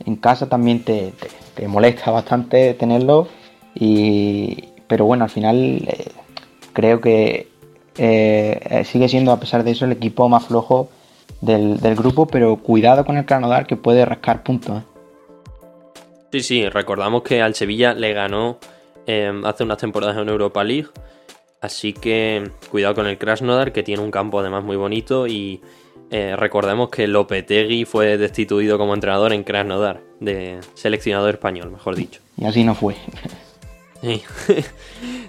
[0.08, 1.12] en casa también te,
[1.66, 3.28] molesta bastante tenerlo,
[3.74, 6.10] y, pero bueno, al final eh,
[6.72, 7.48] creo que
[7.96, 10.88] eh, sigue siendo a pesar de eso el equipo más flojo
[11.40, 14.78] del, grupo, pero cuidado con el Cranodar que puede rascar puntos.
[14.78, 14.84] ¿eh?
[16.32, 18.58] Sí, sí, recordamos que al Sevilla le ganó
[19.08, 20.88] Em, hace unas temporadas en Europa League.
[21.62, 25.26] Así que cuidado con el Krasnodar, que tiene un campo además muy bonito.
[25.26, 25.62] Y
[26.10, 32.20] eh, recordemos que Lopetegui fue destituido como entrenador en Krasnodar, de seleccionador español, mejor dicho.
[32.36, 32.96] Y así no fue.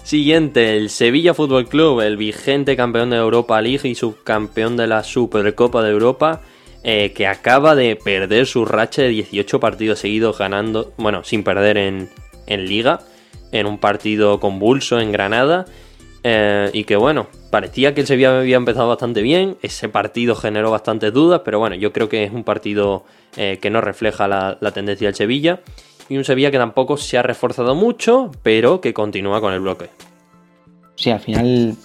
[0.03, 5.03] Siguiente, el Sevilla Fútbol Club, el vigente campeón de Europa League y subcampeón de la
[5.03, 6.41] Supercopa de Europa,
[6.83, 11.77] eh, que acaba de perder su racha de 18 partidos seguidos ganando, bueno, sin perder
[11.77, 12.09] en,
[12.47, 13.01] en Liga
[13.51, 15.65] en un partido convulso en Granada.
[16.23, 19.57] Eh, y que bueno, parecía que el Sevilla había empezado bastante bien.
[19.61, 23.05] Ese partido generó bastantes dudas, pero bueno, yo creo que es un partido
[23.37, 25.61] eh, que no refleja la, tendencia del Sevilla.
[26.09, 29.89] Y un Sevilla que tampoco se ha reforzado mucho, pero que continúa con el bloque.
[30.95, 31.75] Sí, al final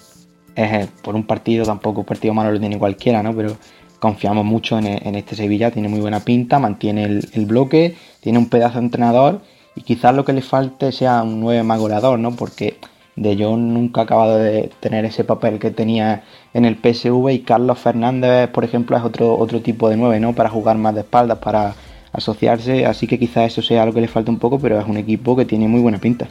[0.56, 3.34] eh, por un partido, tampoco un partido malo lo tiene cualquiera, ¿no?
[3.36, 3.56] Pero
[4.00, 8.48] confiamos mucho en, este Sevilla, tiene muy buena pinta, mantiene el, el bloque, tiene un
[8.48, 9.40] pedazo de entrenador
[9.76, 12.34] y quizás lo que le falte sea un 9 más goleador, ¿no?
[12.34, 12.78] Porque
[13.16, 17.40] De Jong nunca ha acabado de tener ese papel que tenía en el PSV y
[17.40, 20.34] Carlos Fernández, por ejemplo, es otro, otro tipo de 9, ¿no?
[20.34, 21.74] Para jugar más de espaldas, para
[22.12, 24.96] asociarse, así que quizás eso sea lo que le falta un poco, pero es un
[24.96, 26.28] equipo que tiene muy buena pinta.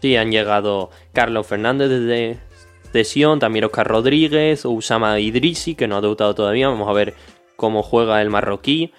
[0.00, 2.38] Sí, han llegado Carlos Fernández desde
[2.92, 7.14] de Sion, también Oscar Rodríguez, Usama Idrisi, que no ha debutado todavía, vamos a ver
[7.56, 8.92] cómo juega el marroquí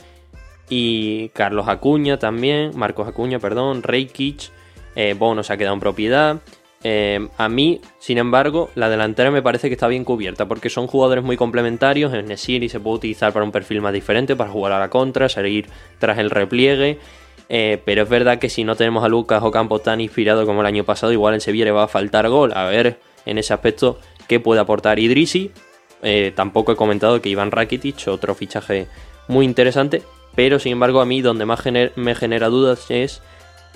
[0.70, 4.52] y Carlos Acuña también, Marcos Acuña, perdón, Reykich,
[4.96, 6.42] eh, Bono se ha quedado en propiedad.
[6.88, 10.86] Eh, a mí, sin embargo, la delantera me parece que está bien cubierta porque son
[10.86, 12.14] jugadores muy complementarios.
[12.14, 15.28] En Nesiri se puede utilizar para un perfil más diferente, para jugar a la contra,
[15.28, 15.68] salir
[15.98, 17.00] tras el repliegue.
[17.50, 20.62] Eh, pero es verdad que si no tenemos a Lucas o Campos tan inspirado como
[20.62, 22.54] el año pasado, igual en Sevilla le va a faltar gol.
[22.54, 25.50] A ver en ese aspecto qué puede aportar Idrisi.
[26.36, 28.86] tampoco he comentado que Iván Rakitic, otro fichaje
[29.28, 30.04] muy interesante,
[30.36, 31.64] pero sin embargo a mí donde más
[31.96, 33.24] me genera dudas es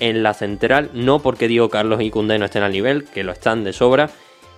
[0.00, 3.32] en la central, no porque digo Carlos y Cundé no estén al nivel, que lo
[3.32, 4.10] están de sobra,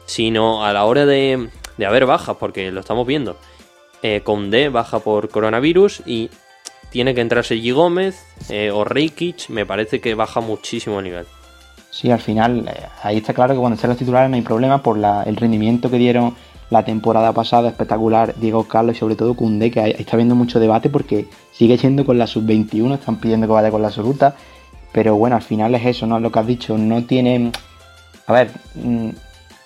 [0.07, 3.37] sino a la hora de, de haber bajas, porque lo estamos viendo.
[4.03, 6.29] Eh, Cundé baja por coronavirus y
[6.91, 11.27] tiene que entrar Sergi Gómez eh, o Reikic, me parece que baja muchísimo el nivel.
[11.91, 14.83] Sí, al final, eh, ahí está claro que cuando sean los titulares no hay problema
[14.83, 16.35] por el rendimiento que dieron
[16.71, 20.89] la temporada pasada espectacular Diego Carlos y sobre todo Cundé, que está habiendo mucho debate
[20.89, 24.35] porque sigue siendo con la sub-21, están pidiendo que vaya con la absoluta,
[24.93, 26.21] pero bueno, al final es eso, ¿no?
[26.21, 27.53] Lo que has dicho, no tienen,
[28.27, 29.11] a ver, mm,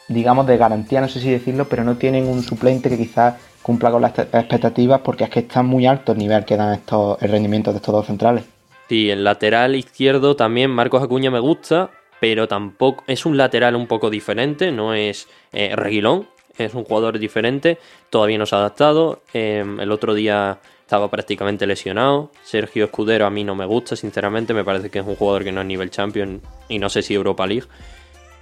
[0.08, 3.90] digamos de garantía, no sé si decirlo, pero no tienen un suplente que quizás cumpla
[3.90, 7.30] con las expectativas porque es que está muy alto el nivel que dan estos, el
[7.30, 8.44] rendimiento de estos dos centrales.
[8.88, 13.88] Sí, el lateral izquierdo también, Marcos Acuña me gusta, pero tampoco es un lateral un
[13.88, 17.78] poco diferente, no es eh, Reguilón, es un jugador diferente,
[18.10, 19.22] todavía no se ha adaptado.
[19.32, 22.30] Em, el otro día estaba prácticamente lesionado.
[22.44, 25.50] Sergio Escudero a mí no me gusta, sinceramente, me parece que es un jugador que
[25.50, 27.66] no es nivel champion y no sé si Europa League.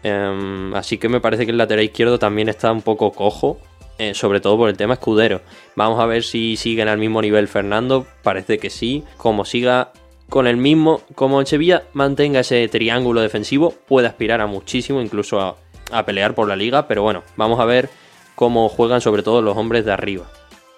[0.02, 3.59] Em, así que me parece que el lateral izquierdo también está un poco cojo,
[3.96, 5.40] eh, sobre todo por el tema Escudero.
[5.74, 9.04] Vamos a ver si siguen al mismo nivel Fernando, parece que sí.
[9.16, 9.92] Como siga
[10.28, 15.40] con el mismo, como en Sevilla mantenga ese triángulo defensivo, puede aspirar a muchísimo, incluso
[15.40, 15.57] a,
[15.90, 17.88] a pelear por la liga, pero bueno, vamos a ver
[18.35, 20.26] cómo juegan sobre todo los hombres de arriba.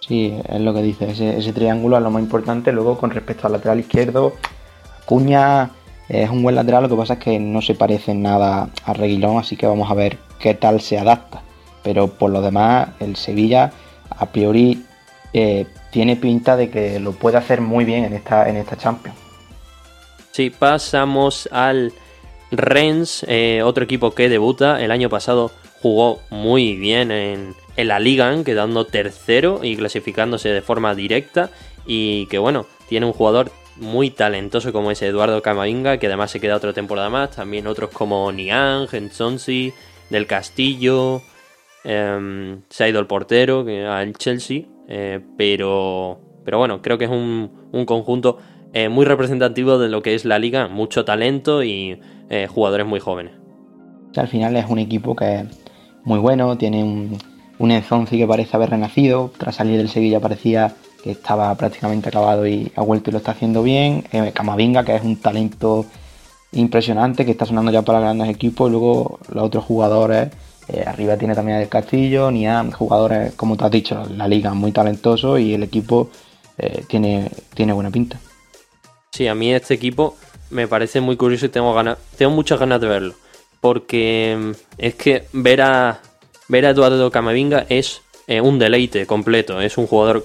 [0.06, 2.70] Sí, es lo que dice, ese, triángulo es lo más importante.
[2.70, 4.34] Luego, con respecto al lateral izquierdo,
[5.04, 5.70] Cuña
[6.08, 9.38] es un buen lateral, lo que pasa es que no se parece nada a Reguilón,
[9.38, 11.42] así que vamos a ver qué tal se adapta.
[11.82, 13.72] Pero por lo demás, el Sevilla
[14.10, 14.84] a priori
[15.32, 19.18] eh, tiene pinta de que lo puede hacer muy bien en esta, en esta Champions.
[20.30, 21.92] Sí, pasamos al
[22.52, 24.80] Rennes, eh, otro equipo que debuta.
[24.80, 25.50] El año pasado
[25.82, 27.54] jugó muy bien en,
[27.84, 31.50] la liga, quedando tercero y clasificándose de forma directa.
[31.86, 36.40] Y que bueno, tiene un jugador muy talentoso como es Eduardo Camavinga, que además se
[36.40, 37.32] queda otra temporada más.
[37.32, 39.72] También otros como Niang, Gensonsi,
[40.10, 41.22] Del Castillo.
[41.84, 44.62] Em, se ha ido el portero al Chelsea.
[44.88, 47.50] Eh, pero, pero bueno, creo que es un,
[47.86, 48.38] conjunto
[48.72, 50.68] eh, muy representativo de lo que es la liga.
[50.68, 52.00] Mucho talento y
[52.30, 53.32] eh, jugadores muy jóvenes.
[54.16, 55.44] Al final es un equipo que es
[56.04, 57.18] muy bueno, tiene un,
[57.58, 59.30] un Enzonzi que parece haber renacido.
[59.36, 63.32] Tras salir del Sevilla parecía que estaba prácticamente acabado y ha vuelto y lo está
[63.32, 64.04] haciendo bien.
[64.12, 65.86] Eh, Camavinga, que es un talento
[66.52, 68.70] impresionante, que está sonando ya para grandes equipos.
[68.70, 70.30] Luego los otros jugadores,
[70.68, 74.72] eh, arriba tiene también el Castillo, Niam, jugadores, como te has dicho, la liga muy
[74.72, 76.10] talentoso y el equipo
[76.58, 78.18] eh, tiene, tiene buena pinta.
[79.12, 80.16] Sí, a mí este equipo
[80.50, 83.14] me parece muy curioso y tengo, ganas, tengo muchas ganas de verlo.
[83.60, 86.00] Porque mm, es que ver a,
[86.48, 89.60] ver a Eduardo Camavinga es eh, un deleite completo.
[89.60, 90.24] Es un jugador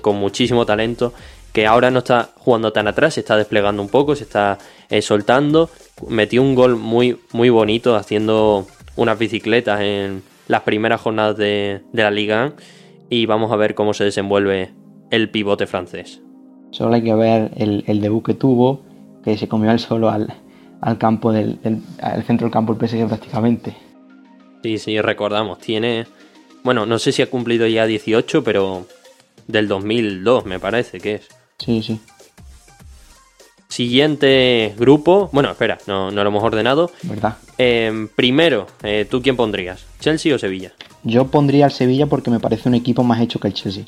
[0.00, 1.12] con muchísimo talento
[1.52, 4.58] que ahora no está jugando tan atrás, se está desplegando un poco, se está
[4.88, 5.68] eh, soltando.
[6.08, 8.66] Metió un gol muy, muy bonito haciendo
[8.96, 12.54] unas bicicletas en las primeras jornadas de, la Liga
[13.10, 14.70] y vamos a ver cómo se desenvuelve
[15.10, 16.22] el pivote francés.
[16.70, 18.80] Solo hay que ver el, debut que tuvo,
[19.22, 20.32] que se comió él solo al,
[20.96, 21.58] campo del,
[22.00, 23.76] al centro del campo el PSG prácticamente.
[24.62, 26.06] Sí, sí, recordamos, tiene
[26.62, 28.86] bueno, no sé si ha cumplido ya 18, pero
[29.46, 31.28] del 2002 me parece que es.
[31.58, 32.00] Sí, sí.
[33.68, 35.30] Siguiente grupo.
[35.32, 36.90] Bueno, espera, no, lo hemos ordenado.
[37.02, 37.36] ¿Verdad?
[37.58, 39.86] Em, primero, eh, ¿tú quién pondrías?
[39.98, 40.72] ¿Chelsea o Sevilla?
[41.04, 43.84] Yo pondría al Sevilla porque me parece un equipo más hecho que el Chelsea.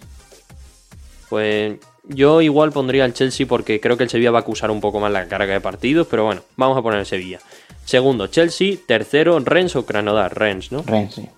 [1.29, 4.81] Pues yo igual pondría al Chelsea porque creo que el Sevilla va a acusar un
[4.81, 7.39] poco más la carga de partidos, pero bueno, vamos a poner el Sevilla.
[7.85, 8.76] Segundo, Chelsea.
[8.87, 10.39] Tercero, Rennes o Cranodar.
[10.39, 10.82] Rennes, ¿no?
[10.82, 11.28] Rennes, sí.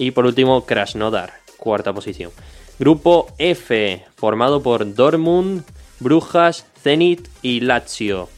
[0.00, 2.32] Y por último, Krasnodar, cuarta posición.
[2.78, 5.62] Grupo F, formado por Dortmund,
[5.98, 8.30] Brujas, Zenit y Lazio.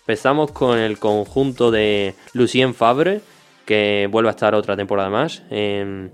[0.00, 3.20] Empezamos con el conjunto de Lucien Fabre,
[3.66, 6.10] que vuelve a estar otra temporada más en,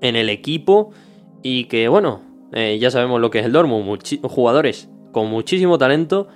[0.00, 0.92] el equipo.
[1.42, 2.22] Y que, bueno,
[2.54, 4.00] eh, ya sabemos lo que es el Dortmund.
[4.22, 6.28] jugadores con muchísimo talento,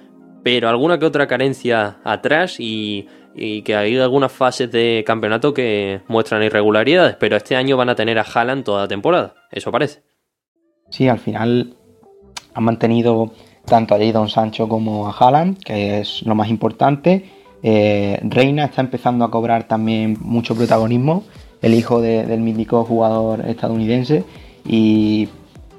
[0.45, 3.07] pero alguna que otra carencia atrás y
[3.39, 7.95] y que hay algunas fases de campeonato que muestran irregularidades, pero este año van a
[7.95, 10.03] tener a Haaland toda la temporada, eso parece.
[10.91, 11.75] Sí, al final
[12.55, 13.33] han mantenido
[13.65, 17.31] tanto a Jadon Sancho como a Haaland, que es lo más importante.
[17.63, 21.25] Eh, Reina está empezando a cobrar también mucho protagonismo,
[21.61, 24.25] el hijo del mítico jugador estadounidense,
[24.65, 25.29] y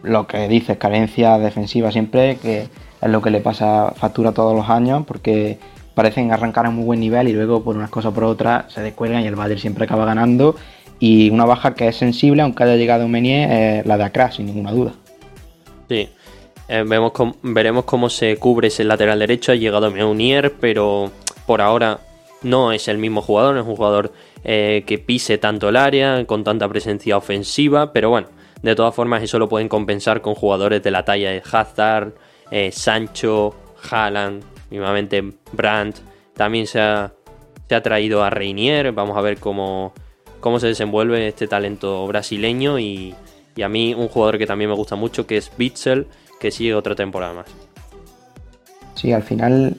[0.04, 2.68] lo que dice, carencia defensiva siempre, que
[3.02, 5.58] es lo que le pasa factura todos los años, porque
[6.00, 9.22] parecen arrancar a muy buen nivel y luego por unas cosas por otras se descuelgan
[9.22, 10.56] y el Bayern siempre acaba ganando.
[10.98, 14.46] Y una baja que es sensible, aunque haya llegado Menier, es la de Akra, sin
[14.46, 14.94] ninguna duda.
[15.90, 16.08] Sí,
[16.70, 19.52] eh, vemos veremos cómo se cubre ese lateral derecho.
[19.52, 21.12] Ha llegado Meunier, pero
[21.46, 22.00] por ahora
[22.44, 24.14] no es el mismo jugador, no es un jugador
[24.46, 28.28] eh, que pise tanto el área, con tanta presencia ofensiva, pero bueno,
[28.62, 32.14] de todas formas eso lo pueden compensar con jugadores de la talla de Hazard,
[32.52, 33.54] eh, Sancho,
[33.92, 35.98] Haaland, mismamente Brandt
[36.40, 37.12] también se ha,
[37.84, 38.94] traído a Reinier.
[38.94, 39.94] Vamos a ver cómo,
[40.40, 42.80] cómo se desenvuelve este talento brasileño.
[42.80, 43.14] Y,
[43.62, 46.08] a mí un jugador que también me gusta mucho, que es Bitzel,
[46.40, 47.48] que sigue otra temporada más.
[48.96, 49.76] Sí, al final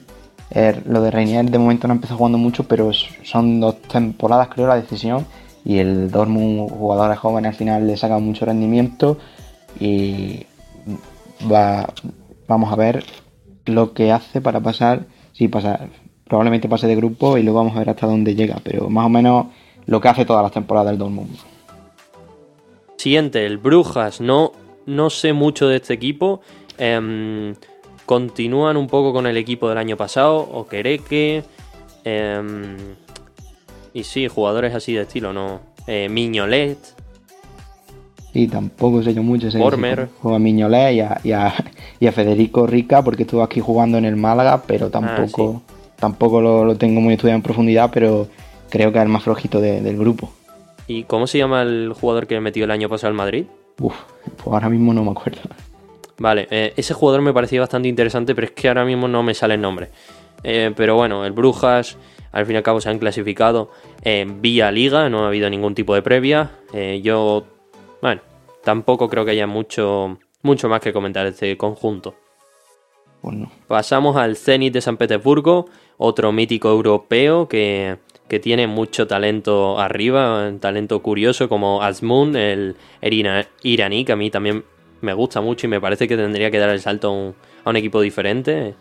[0.51, 4.67] eh, lo de Reinier de momento no empezó jugando mucho, pero son dos temporadas creo
[4.67, 5.25] la decisión.
[5.65, 9.17] Y el Dortmund, jugadores jóvenes, al final le saca mucho rendimiento.
[9.79, 10.45] Y
[11.51, 11.91] va,
[12.47, 13.03] vamos a ver
[13.65, 15.89] lo que hace para pasar, sí, pasar,
[16.25, 19.09] probablemente pase de grupo y luego vamos a ver hasta dónde llega, pero más o
[19.09, 19.47] menos
[19.85, 21.35] lo que hace todas las temporadas del Dortmund.
[22.97, 24.21] Siguiente, el Brujas.
[24.21, 24.51] No,
[24.85, 26.41] no sé mucho de este equipo.
[26.77, 27.55] Em,
[28.05, 30.67] continúan un poco con el equipo del año pasado, o
[32.03, 32.77] Eh,
[33.93, 35.61] y sí, jugadores así de estilo, ¿no?
[35.87, 36.77] Eh, Miñolet.
[38.33, 39.51] Y tampoco sé yo mucho.
[39.51, 41.53] Sé Juega a Miñolet y a,
[41.99, 45.61] y a Federico Rica porque estuvo aquí jugando en el Málaga, pero ah, tampoco,
[45.97, 48.27] tampoco lo, tengo muy estudiado en profundidad, pero
[48.69, 50.31] creo que es el más flojito del grupo.
[50.87, 53.45] ¿Y cómo se llama el jugador que metió el año pasado al Madrid?
[53.79, 55.39] Uf, pues ahora mismo no me acuerdo.
[56.17, 59.33] Vale, eh, ese jugador me parecía bastante interesante, pero es que ahora mismo no me
[59.33, 59.89] sale el nombre.
[60.43, 61.97] Eh, pero bueno, el Brujas,
[62.31, 63.71] al fin y al cabo se han clasificado
[64.39, 66.51] vía liga, no ha habido ningún tipo de previa.
[66.73, 67.45] Eh, yo,
[68.01, 68.21] bueno,
[68.63, 72.15] tampoco creo que haya mucho mucho más que comentar este conjunto.
[73.21, 73.51] Bueno.
[73.67, 77.97] Pasamos al Zenit de San Petersburgo, otro mítico europeo que,
[78.41, 84.63] tiene mucho talento arriba, talento curioso como Azmoun, el, iraní, que a mí también
[85.01, 87.33] me gusta mucho y me parece que tendría que dar el salto
[87.65, 88.73] a un, equipo diferente.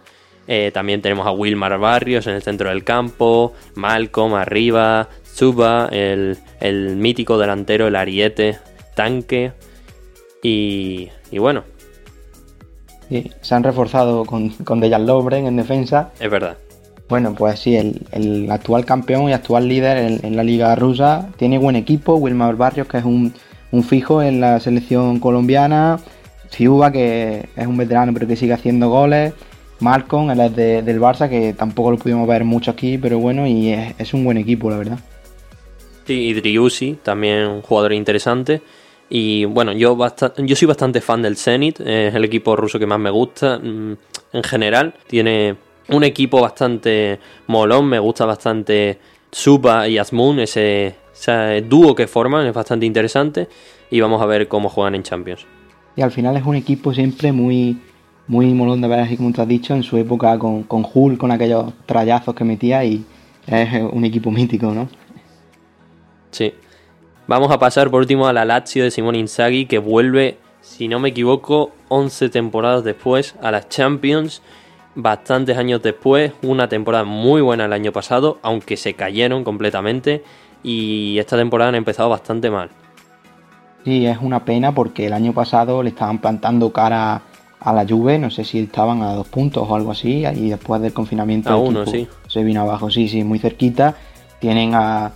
[0.46, 6.38] Eh, también tenemos a Wilmar Barrios en el centro del campo, Malcolm arriba, Zuba, el,
[6.60, 8.58] el mítico delantero, el ariete,
[8.94, 9.52] tanque.
[10.42, 11.64] Y, y bueno.
[13.40, 16.12] se han reforzado con, con Dejan Lobren en defensa.
[16.20, 16.56] Es verdad.
[17.10, 21.74] Bueno, pues sí, el, actual campeón y actual líder en, la liga rusa tiene buen
[21.74, 22.14] equipo.
[22.14, 23.34] Wilmar Barrios, que es un,
[23.82, 25.98] fijo en la selección colombiana.
[26.50, 29.34] Ciuba, que es un veterano pero que sigue haciendo goles.
[29.80, 33.72] Malcolm, el es del Barça, que tampoco lo pudimos ver mucho aquí, pero bueno, y
[33.72, 34.98] es, un buen equipo, la verdad.
[36.06, 38.62] Sí, y Driussi, también un jugador interesante.
[39.12, 39.98] Y bueno, yo,
[40.38, 43.96] yo soy bastante fan del Zenit, es el equipo ruso que más me gusta mm,
[44.32, 44.94] en general.
[45.08, 45.56] Tiene
[45.88, 48.98] un equipo bastante molón, me gusta bastante
[49.32, 50.94] Supa y Asmun, ese,
[51.68, 53.48] dúo que forman es bastante interesante
[53.90, 55.44] y vamos a ver cómo juegan en Champions.
[55.96, 57.78] Y al final es un equipo siempre muy,
[58.28, 61.18] muy molón de ver, así como te has dicho, en su época con, con Hull,
[61.18, 63.04] con aquellos trayazos que metía y
[63.48, 64.88] es un equipo mítico, ¿no?
[66.30, 66.52] Sí.
[67.26, 70.98] Vamos a pasar por último a la Lazio de Simone Inzaghi que vuelve, si no
[70.98, 74.42] me equivoco, 11 temporadas después a las Champions
[74.94, 80.24] bastantes años después, una temporada muy buena el año pasado, aunque se cayeron completamente
[80.62, 82.70] y esta temporada han empezado bastante mal.
[83.84, 87.22] Sí, es una pena porque el año pasado le estaban plantando cara
[87.60, 90.82] a la Juve, no sé si estaban a dos puntos o algo así, y después
[90.82, 92.08] del confinamiento a uno, sí.
[92.26, 93.94] se vino abajo, sí, sí, muy cerquita.
[94.38, 95.12] Tienen a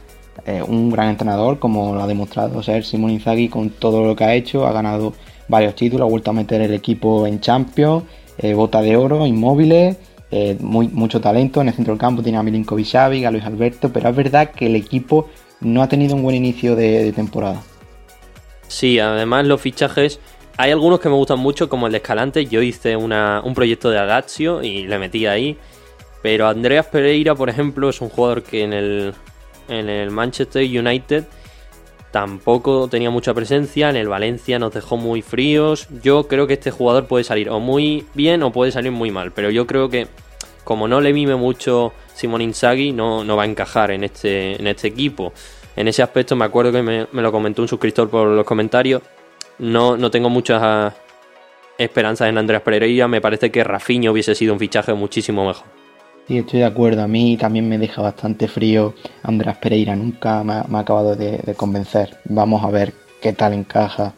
[0.47, 4.24] eh, un gran entrenador, como lo ha demostrado ser Simón Inzaghi con todo lo que
[4.24, 5.14] ha hecho, ha ganado
[5.49, 8.05] varios títulos, ha vuelto a meter el equipo en Champions
[8.38, 9.97] eh, bota de oro, inmóviles,
[10.30, 11.61] eh, muy, mucho talento.
[11.61, 14.51] En el centro del campo tiene a Milinkovic Xavi, a Luis Alberto, pero es verdad
[14.51, 15.28] que el equipo
[15.61, 17.62] no ha tenido un buen inicio de, temporada.
[18.66, 20.18] Sí, además los fichajes,
[20.57, 22.47] hay algunos que me gustan mucho, como el de Escalante.
[22.47, 25.57] Yo hice un proyecto de Agazio y le metí ahí.
[26.22, 29.14] Pero Andreas Pereira, por ejemplo, es un jugador que en el,
[29.68, 31.24] en el Manchester United
[32.14, 33.90] tampoco tenía mucha presencia.
[33.90, 35.88] En el Valencia nos dejó muy fríos.
[36.00, 39.32] Yo creo que este jugador puede salir o muy bien o puede salir muy mal.
[39.32, 40.06] Pero yo creo que
[40.62, 44.68] como no le mime mucho Simon Inzaghi, no, no va a encajar en este, en
[44.68, 45.32] este equipo.
[45.74, 49.02] En ese aspecto me acuerdo que me, lo comentó un suscriptor por los comentarios.
[49.58, 50.94] No, no tengo muchas
[51.78, 53.08] esperanzas en Andrés Pereira.
[53.08, 55.66] Me parece que Rafinha hubiese sido un fichaje muchísimo mejor.
[56.26, 57.02] Sí, estoy de acuerdo.
[57.02, 59.94] A mí también me deja bastante frío Andrés Pereira.
[59.94, 62.16] Nunca me ha, acabado de, convencer.
[62.24, 64.14] Vamos a ver qué tal encaja.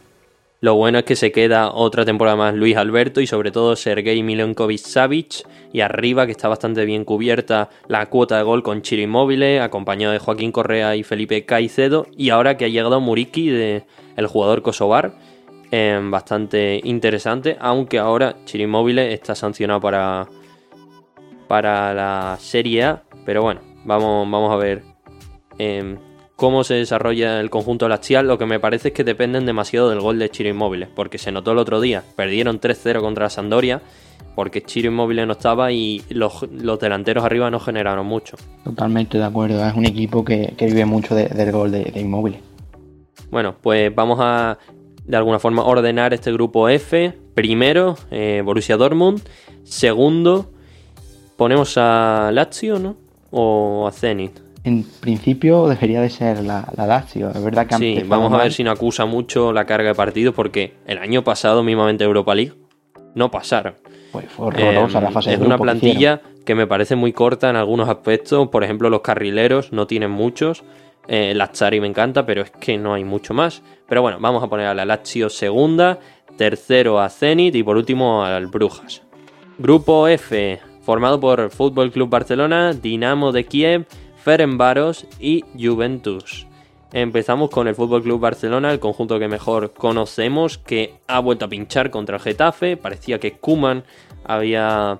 [0.61, 4.23] Lo bueno es que se queda otra temporada más Luis Alberto y sobre todo Sergei
[4.23, 5.45] Milenkovic Savic.
[5.73, 10.13] Y arriba, que está bastante bien cubierta la cuota de gol con Chiro Immobile, acompañado
[10.13, 12.07] de Joaquín Correa y Felipe Caicedo.
[12.15, 13.83] Y ahora que ha llegado Muriki, de,
[14.15, 15.11] el jugador kosovar,
[15.71, 17.57] eh, bastante interesante.
[17.59, 20.27] Aunque ahora Chiro está sancionado para
[21.47, 23.03] para la Serie A.
[23.25, 24.83] Pero bueno, vamos, vamos a ver
[25.57, 25.97] em,
[26.35, 28.27] cómo se desarrolla el conjunto lacial.
[28.27, 31.31] Lo que me parece es que dependen demasiado del gol de Chiro Inmóvil, porque se
[31.31, 32.03] notó el otro día.
[32.15, 33.81] Perdieron 3-0 contra Sandoria,
[34.35, 36.45] porque Chiro Inmóvil no estaba y los,
[36.79, 38.37] delanteros arriba no generaron mucho.
[38.63, 42.37] Totalmente de acuerdo, es un equipo que, vive mucho del gol de, Inmóvil.
[43.31, 44.57] Bueno, pues vamos a
[45.05, 47.13] de alguna forma ordenar este grupo F.
[47.33, 49.21] Primero, eh, Borussia Dortmund.
[49.63, 50.51] Segundo,
[51.37, 52.97] ponemos a Lazio, ¿no?
[53.31, 54.39] O a Zenit.
[54.63, 58.65] En principio debería de ser la, Lazio, es verdad que Sí, vamos a ver si
[58.65, 62.53] no acusa mucho la carga de partidos porque el año pasado mismamente Europa League
[63.15, 63.75] no pasaron.
[64.11, 67.87] Pues fue horrorosa la fase Es una plantilla que, me parece muy corta en algunos
[67.87, 70.65] aspectos, por ejemplo los carrileros no tienen muchos,
[71.07, 73.63] eh, Lazari me encanta, pero es que no hay mucho más.
[73.87, 75.99] Pero bueno, vamos a poner a la Lazio segunda,
[76.37, 79.01] tercero a Zenit y por último al Brujas.
[79.57, 83.87] Grupo F, formado por Fútbol Club Barcelona, Dinamo de Kiev,
[84.23, 86.47] Ferencváros y Juventus.
[86.93, 91.49] Empezamos con el Fútbol Club Barcelona, el conjunto que mejor conocemos, que ha vuelto a
[91.49, 92.77] pinchar contra el Getafe.
[92.77, 93.83] Parecía que Kuman
[94.23, 94.97] había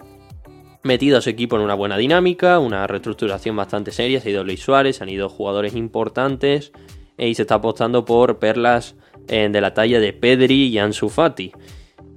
[0.83, 4.19] metido a su equipo en una buena dinámica, una reestructuración bastante seria.
[4.19, 6.73] Se ha ido Luis Suárez, han ido jugadores importantes
[7.17, 8.97] y se está apostando por perlas
[9.29, 11.53] eh, de la talla de Pedri y Ansu Fati.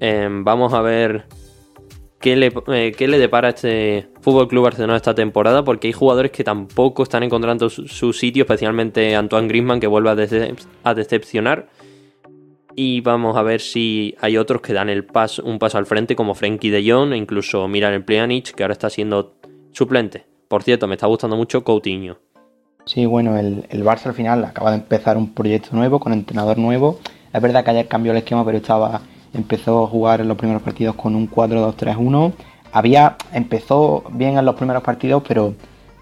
[0.01, 1.27] Em, vamos a ver
[2.21, 6.31] qué le, eh, le depara a este Fútbol Club Barcelona esta temporada, porque hay jugadores
[6.31, 11.69] que tampoco están encontrando su, sitio, especialmente Antoine Griezmann, que vuelve a, decepcionar.
[12.77, 16.15] Y vamos a ver si hay otros que dan el paso, un paso al frente,
[16.15, 19.35] como Frenkie de Jong e incluso Miran Pjanic, que ahora está siendo
[19.73, 20.27] suplente.
[20.47, 22.19] Por cierto, me está gustando mucho Coutinho.
[22.85, 26.59] Sí, bueno, el, el Barça al final acaba de empezar un proyecto nuevo, con entrenador
[26.59, 27.01] nuevo.
[27.33, 29.01] Es verdad que ayer cambió el esquema, pero estaba
[29.35, 32.33] empezó a jugar en los primeros partidos con un 4-2-3-1.
[32.73, 35.55] había empezó bien en los primeros partidos, pero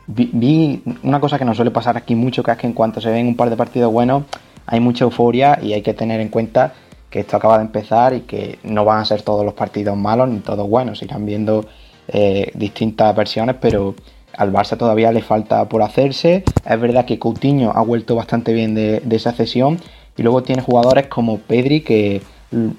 [0.06, 3.10] vi, una cosa que nos suele pasar aquí mucho, que es que en cuanto se
[3.10, 4.24] ven un par de partidos buenos,
[4.66, 6.74] hay mucha euforia y hay que tener en cuenta
[7.10, 10.28] que esto acaba de empezar y que no van a ser todos los partidos malos
[10.28, 11.64] ni todos buenos, irán viendo
[12.08, 13.94] eh, distintas versiones, pero
[14.36, 16.44] al Barça todavía le falta por hacerse.
[16.64, 19.78] Es verdad que Coutinho ha vuelto bastante bien de, esa cesión
[20.16, 22.22] y luego tiene jugadores como Pedri que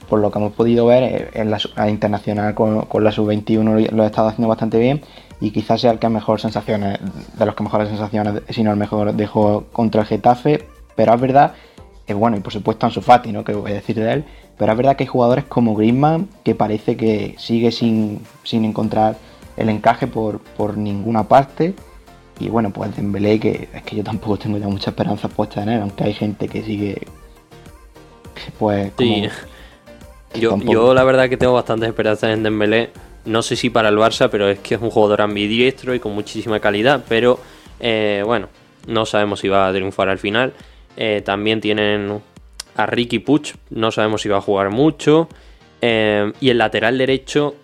[0.08, 1.60] por lo que hemos podido ver eh, en la,
[1.90, 5.02] internacional con, la sub-21 lo ha estado haciendo bastante bien
[5.40, 7.00] y quizás sea el que mejor sensaciones,
[7.38, 10.66] de los que mejores sensaciones, si no el mejor dejó contra el Getafe,
[10.96, 11.54] pero es verdad
[12.06, 13.44] que bueno, y por supuesto Ansu Fati, ¿no?
[13.44, 14.26] que voy a decir de él,
[14.58, 19.16] pero es verdad que hay jugadores como Griezmann que parece que sigue sin, sin encontrar
[19.56, 21.76] el encaje por, por ninguna parte.
[22.40, 25.70] Y bueno, pues Dembélé, que es que yo tampoco tengo ya mucha esperanza puesta en
[25.70, 27.08] él, aunque hay gente que sigue.
[28.58, 28.92] Pues.
[28.98, 29.28] sí.
[30.36, 32.92] Yo, yo, la verdad que tengo bastantes esperanzas en Dembélé.
[33.26, 36.14] No sé si para el Barça, pero es que es un jugador ambidiestro y con
[36.14, 37.04] muchísima calidad.
[37.10, 37.40] Pero
[37.80, 38.48] eh, bueno,
[38.88, 40.54] no sabemos si va a triunfar al final.
[40.98, 42.22] Eh, también tienen
[42.76, 45.28] a Ricky Puch, no sabemos si va a jugar mucho.
[45.82, 47.56] Eh, y el lateral derecho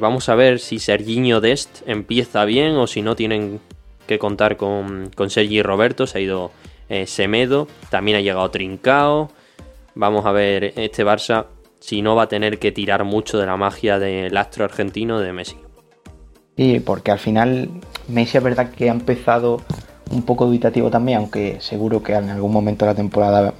[0.00, 3.58] vamos a ver si Serginho Dest empieza bien o si no tienen
[4.06, 6.06] que contar con, con Sergi Roberto.
[6.06, 6.52] Se ha ido
[7.06, 9.30] Semedo, también ha llegado Trincao.
[9.94, 11.46] Vamos a ver este Barça
[11.82, 15.32] si no va a tener que tirar mucho de la magia del astro argentino de
[15.32, 15.56] Messi.
[16.56, 17.70] Sí, porque al final
[18.06, 19.60] Messi es verdad que ha empezado
[20.12, 23.52] un poco dubitativo también, aunque seguro que en algún momento de la temporada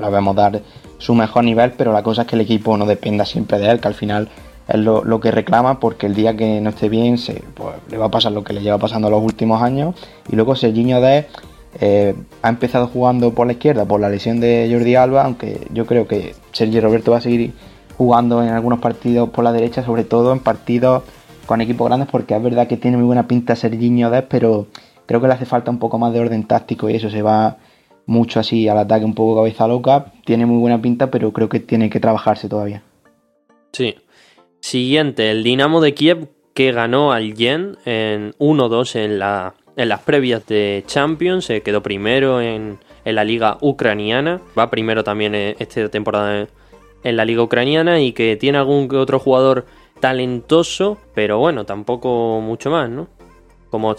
[0.00, 0.60] la vemos dar
[0.98, 3.80] su mejor nivel, pero la cosa es que el equipo no dependa siempre de él,
[3.80, 4.28] que al final
[4.66, 8.06] es lo, que reclama porque el día que no esté bien se, pues, le va
[8.06, 9.94] a pasar lo que le lleva pasando los últimos años.
[10.28, 11.26] Y luego Serginho de
[11.80, 15.86] eh, ha empezado jugando por la izquierda por la lesión de Jordi Alba, aunque yo
[15.86, 17.52] creo que Sergio Roberto va a seguir
[17.98, 21.02] jugando en algunos partidos por la derecha, sobre todo en partidos
[21.44, 24.68] con equipos grandes, porque es verdad que tiene muy buena pinta Serginho Dez, pero
[25.04, 27.58] creo que le hace falta un poco más de orden táctico y eso se va
[28.06, 30.12] mucho así al ataque, un poco cabeza loca.
[30.24, 32.82] Tiene muy buena pinta, pero creo que tiene que trabajarse todavía.
[33.72, 33.94] Sí,
[34.60, 40.00] Siguiente, el Dinamo de Kiev que ganó al Yen en 1-2 en, la, en las
[40.00, 45.88] previas de Champions, se quedó primero en, la liga ucraniana, va primero también e, esta
[45.88, 46.46] temporada
[47.02, 49.66] en, la liga ucraniana y que tiene algún otro jugador
[50.00, 53.08] talentoso, pero bueno, tampoco mucho más, ¿no?
[53.70, 53.94] Como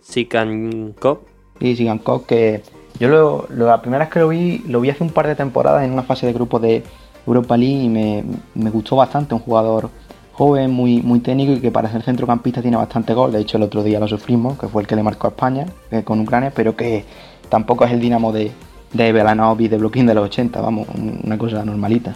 [0.00, 1.20] Sikankov.
[1.60, 2.62] Sí, Sikankov, que
[2.98, 5.84] yo lo, la primera vez que lo vi, lo vi hace un par de temporadas
[5.84, 6.82] en una fase de grupo de
[7.26, 8.24] Europa League y me,
[8.54, 9.90] me gustó bastante, un jugador
[10.32, 13.32] joven, muy, muy técnico y que para ser centrocampista tiene bastante gol.
[13.32, 15.66] De hecho, el otro día lo sufrimos, que fue el que le marcó a España
[15.90, 17.04] eh, con Ucrania, pero que
[17.50, 18.50] tampoco es el dinamo de,
[18.92, 20.88] de Belanov y de Bloquín de los 80, vamos,
[21.24, 22.14] una cosa normalita.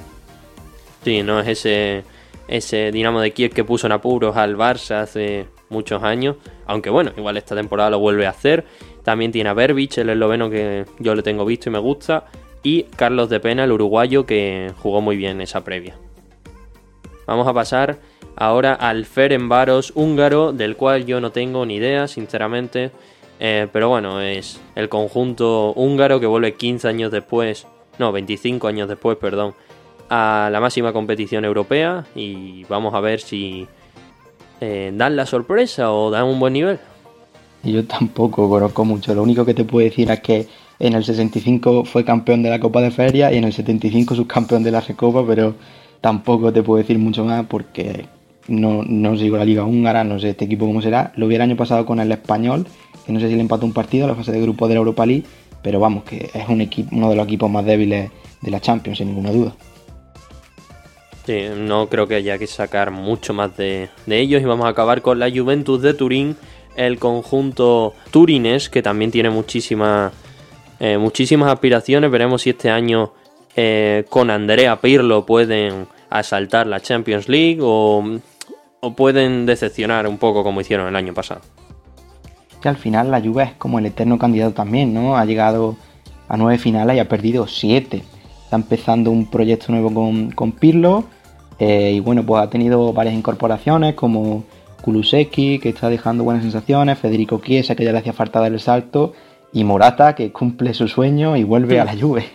[1.05, 2.05] Sí, no es ese,
[2.48, 6.36] ese Dinamo de Kiev que puso en apuros al Barça hace muchos años,
[6.66, 8.64] aunque bueno, igual esta temporada lo vuelve a hacer.
[9.02, 12.24] También tiene a Berbich, el esloveno que yo le tengo visto y me gusta
[12.64, 15.96] y Carlos de Pena, el uruguayo, que jugó muy bien esa previa.
[17.26, 17.98] Vamos a pasar
[18.36, 22.90] ahora al Ferenbaros húngaro, del cual yo no tengo ni idea, sinceramente.
[23.38, 27.66] Eh, pero bueno, es el conjunto húngaro que vuelve 15 años después,
[27.98, 29.55] no, 25 años después, perdón,
[30.09, 32.07] a la máxima competición europea.
[32.14, 33.66] Y vamos a ver si
[34.61, 36.78] eh, dan la sorpresa o dan un buen nivel.
[37.62, 40.46] Yo tampoco conozco mucho, lo único que te puedo decir es que
[40.78, 44.62] en el 65 fue campeón de la Copa de Feria y en el 75 subcampeón
[44.62, 45.55] de la Recopa, pero
[46.00, 48.07] tampoco te puedo decir mucho más porque
[48.48, 51.12] no, no sigo la Liga Húngara, no sé este equipo cómo será.
[51.16, 52.66] Lo vi el año pasado con el Español,
[53.07, 54.78] que no sé si le empató un partido en la fase de grupo de la
[54.80, 55.24] Europa League,
[55.62, 58.11] pero vamos, que es un equipo, uno de los equipos más débiles
[58.42, 59.55] de la Champions, sin ninguna duda.
[61.26, 64.70] Sí, no creo que haya que sacar mucho más de, de ellos y vamos a
[64.70, 66.36] acabar con la Juventus de Turín,
[66.76, 70.12] el conjunto turinés que también tiene muchísima
[70.80, 72.10] eh, muchísimas aspiraciones.
[72.10, 73.12] Veremos si este año
[73.56, 78.20] eh, con Andrea Pirlo pueden asaltar la Champions League o,
[78.96, 81.40] pueden decepcionar un poco como hicieron el año pasado.
[82.60, 85.16] Que al final la Juve es como el eterno candidato también, ¿no?
[85.16, 85.76] Ha llegado
[86.28, 88.02] a nueve finales y ha perdido siete.
[88.55, 89.92] Está empezando un proyecto nuevo
[90.32, 91.02] con, Pirlo
[91.59, 94.44] eh, y bueno, pues ha tenido varias incorporaciones como
[94.80, 98.61] Kuluseki, que está dejando buenas sensaciones, Federico Chiesa, que ya le hacía falta dar el
[98.61, 99.12] salto,
[99.52, 102.26] y Morata que cumple su sueño y vuelve a la Juve.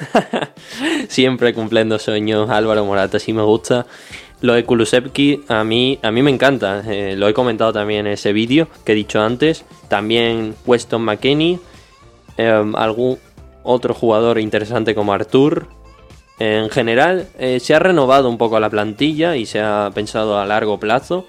[1.08, 3.86] Siempre cumpliendo sueños Álvaro Morata, sí me gusta.
[4.42, 8.12] Lo de Kulusevski a mí, a mí me encanta, eh, lo he comentado también en
[8.12, 9.64] ese vídeo que he dicho antes.
[9.88, 11.58] También Weston McKenney,
[12.36, 13.16] em, algún
[13.62, 15.68] otro jugador interesante como Artur.
[16.38, 20.46] En general, eh, se ha renovado un poco la plantilla y se ha pensado a
[20.46, 21.26] largo plazo.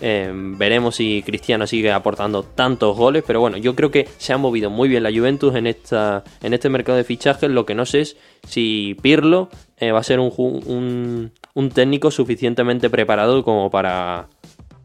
[0.00, 4.38] Eh, veremos si Cristiano sigue aportando tantos goles, pero bueno, yo creo que se ha
[4.38, 7.50] movido muy bien la Juventus en, esta, en este mercado de fichajes.
[7.50, 8.16] Lo que no sé es
[8.46, 9.48] si Pirlo
[9.78, 14.28] eh, va a ser un, un, técnico suficientemente preparado como para,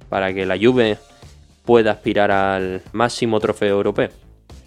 [0.09, 0.97] para que la Juve
[1.65, 4.09] pueda aspirar al máximo trofeo europeo.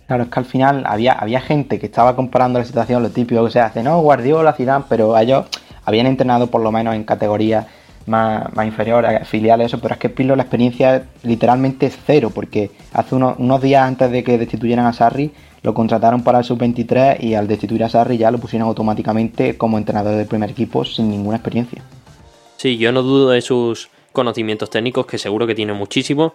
[0.06, 3.44] Claro, es que al final había, había gente que estaba comparando la situación, lo típico
[3.44, 5.46] que se hace, no, Guardiola, Zidane, pero ellos
[5.84, 7.66] habían entrenado por lo menos en categorías
[8.06, 12.70] más, más inferiores, filiales, eso, pero es que Pirlo la experiencia literalmente es cero, porque
[12.92, 15.32] hace unos, días antes de que destituyeran a Sarri,
[15.62, 19.78] lo contrataron para el sub-23 y al destituir a Sarri ya lo pusieron automáticamente como
[19.78, 21.82] entrenador del primer equipo sin ninguna experiencia.
[22.58, 26.34] Sí, yo no dudo de sus conocimientos técnicos, que seguro que tiene muchísimo.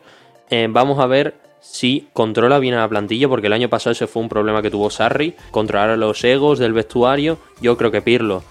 [0.50, 4.08] Eh, vamos a ver si controla bien a la plantilla, porque el año pasado ese
[4.08, 7.38] fue un problema que tuvo Sarri, controlar a los egos del vestuario.
[7.62, 8.43] Yo creo que Pirlo,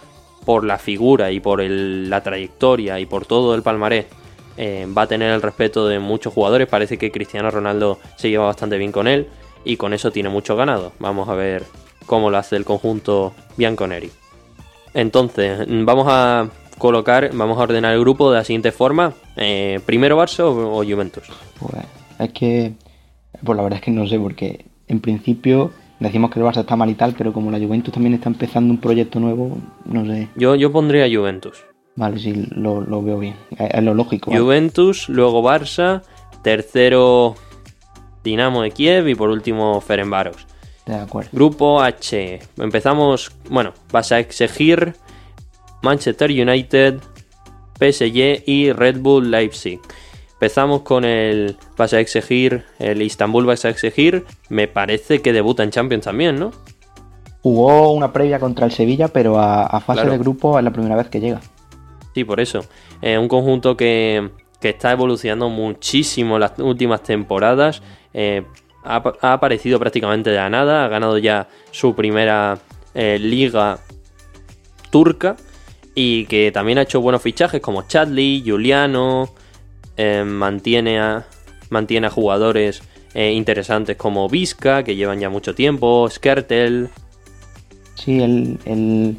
[0.44, 4.06] por la figura y por la trayectoria y por todo el palmarés,
[4.56, 6.68] eh, va a tener el respeto de muchos jugadores.
[6.68, 9.28] Parece que Cristiano Ronaldo se lleva bastante bien con él
[9.64, 10.92] y con eso tiene mucho ganado.
[10.98, 11.64] Vamos a ver
[12.06, 14.10] cómo lo hace el conjunto Bianconeri.
[14.94, 19.14] Entonces, vamos a colocar, vamos a ordenar el grupo de la siguiente forma.
[19.36, 21.24] Eh, ¿Primero Barça o, Juventus?
[21.58, 21.84] Pues
[22.18, 22.72] es que
[23.44, 25.70] pues la verdad es que no sé, porque en principio
[26.00, 28.72] decimos que el Barça está mal y tal, pero como la Juventus también está empezando
[28.72, 30.28] un proyecto nuevo, no sé.
[30.36, 31.64] Yo, yo pondría Juventus.
[31.96, 33.34] Vale, sí, lo, veo bien.
[33.58, 34.30] Es, lo lógico.
[34.30, 36.02] Juventus, luego Barça,
[36.42, 37.34] tercero
[38.22, 40.46] Dinamo de Kiev y por último Ferenbaros.
[40.86, 41.30] De acuerdo.
[41.32, 42.38] Grupo H.
[42.56, 44.94] Empezamos, bueno, vas a exigir
[45.82, 47.00] Manchester United,
[47.78, 49.80] PSG y Red Bull Leipzig.
[50.32, 54.24] Empezamos con el vas a exigir, el Istanbul vas a exigir.
[54.48, 56.52] Me parece que debuta en Champions también, ¿no?
[57.42, 61.08] Jugó una previa contra el Sevilla, pero a, fase de grupo es la primera vez
[61.08, 61.40] que llega.
[62.14, 62.64] Sí, por eso.
[63.02, 67.82] un conjunto que, está evolucionando muchísimo las últimas temporadas.
[68.14, 68.44] Eh,
[68.84, 69.02] ha,
[69.32, 70.84] aparecido prácticamente de la nada.
[70.84, 72.58] Ha ganado ya su primera
[72.94, 73.78] eh, liga
[74.90, 75.36] turca.
[75.94, 79.30] Y que también ha hecho buenos fichajes como Chadley, Juliano,
[79.96, 81.26] eh, mantiene, a,
[81.70, 82.82] mantiene a jugadores
[83.14, 86.88] eh, interesantes como Vizca, que llevan ya mucho tiempo, Skertel.
[87.94, 89.16] Sí, el, el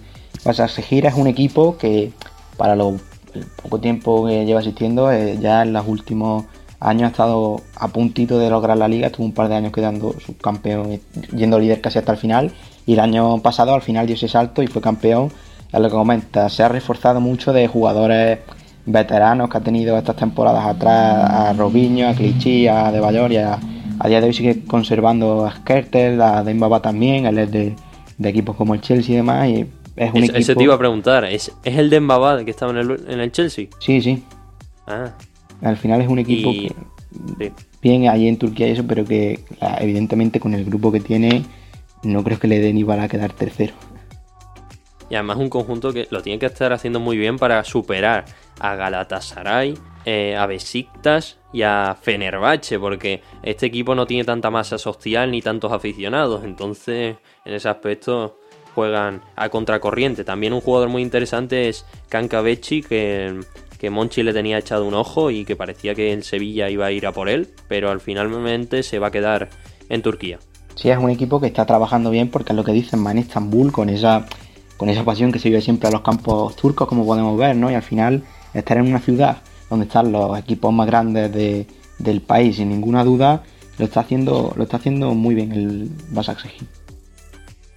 [0.88, 2.14] Gira es un equipo que
[2.56, 2.98] para lo
[3.34, 6.46] el poco tiempo que lleva asistiendo, eh, ya en los últimos
[6.80, 10.16] años ha estado a puntito de lograr la liga, estuvo un par de años quedando
[10.20, 11.00] subcampeón,
[11.36, 12.52] yendo líder casi hasta el final,
[12.86, 15.32] y el año pasado al final dio ese salto y fue campeón.
[15.72, 18.40] Es lo que comenta, se ha reforzado mucho de jugadores
[18.86, 23.38] veteranos que ha tenido estas temporadas atrás, a Robinho, a Clichy, a De Bayor y
[23.38, 23.60] a,
[24.08, 27.76] día de hoy sigue conservando a Skertel, a Dembaba también, él es de,
[28.24, 30.38] equipos como el Chelsea y demás, y es un equipo...
[30.38, 33.32] Ese te iba a preguntar, ¿es, ¿es el Dembaba que estaba en el, en el
[33.32, 33.68] Chelsea?
[33.80, 34.24] Sí, sí.
[34.88, 35.12] Ah.
[35.62, 36.74] Al final es un equipo que...
[37.82, 39.40] Bien ahí en Turquía y eso, pero que
[39.80, 41.44] evidentemente con el grupo que tiene
[42.04, 43.74] no creo que le den igual a quedar tercero.
[45.10, 48.26] Y además un conjunto que lo tiene que estar haciendo muy bien para superar
[48.60, 54.78] a Galatasaray, eh, a Besiktas y a Fenerbahce, porque este equipo no tiene tanta masa
[54.78, 58.38] social ni tantos aficionados, entonces en ese aspecto
[58.76, 60.24] juegan a contracorriente.
[60.24, 63.39] También un jugador muy interesante es Kankabechi, que,
[63.80, 66.91] que Monchi le tenía echado un ojo y que parecía que en Sevilla iba a
[66.91, 69.49] ir a por él, pero al finalmente se va a quedar
[69.89, 70.39] en Turquía.
[70.76, 73.72] Sí, es un equipo que está trabajando bien porque es lo que dicen, en Estambul
[73.72, 74.28] con esa,
[74.80, 77.70] con esa pasión que se vive siempre a los campos turcos, como podemos ver, ¿no?
[77.70, 78.24] Y al final
[78.54, 83.44] estar en una ciudad donde están los equipos más grandes del país, sin ninguna duda,
[83.78, 86.66] lo está haciendo, lo está haciendo muy bien el Basaksehir.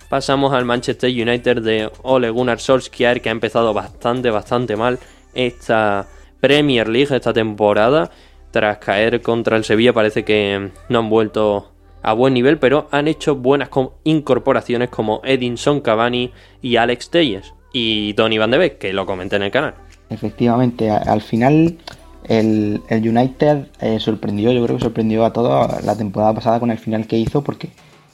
[0.08, 5.00] Pasamos al Manchester United de Ole Gunnar Solskjaer, que ha empezado bastante, bastante mal
[5.34, 6.06] esta
[6.38, 8.12] Premier League esta temporada.
[8.52, 11.71] Tras caer contra el Sevilla, parece que no han vuelto
[12.02, 13.70] a buen nivel, pero han hecho buenas
[14.04, 19.36] incorporaciones como Edinson Cavani y Alex Telles y Donny Van de Beek, que lo comenté
[19.36, 19.74] en el canal.
[20.10, 21.78] Efectivamente, al final
[22.24, 26.78] el, United eh, sorprendió, yo creo que sorprendió a todos la temporada pasada con el
[26.78, 27.70] final que hizo porque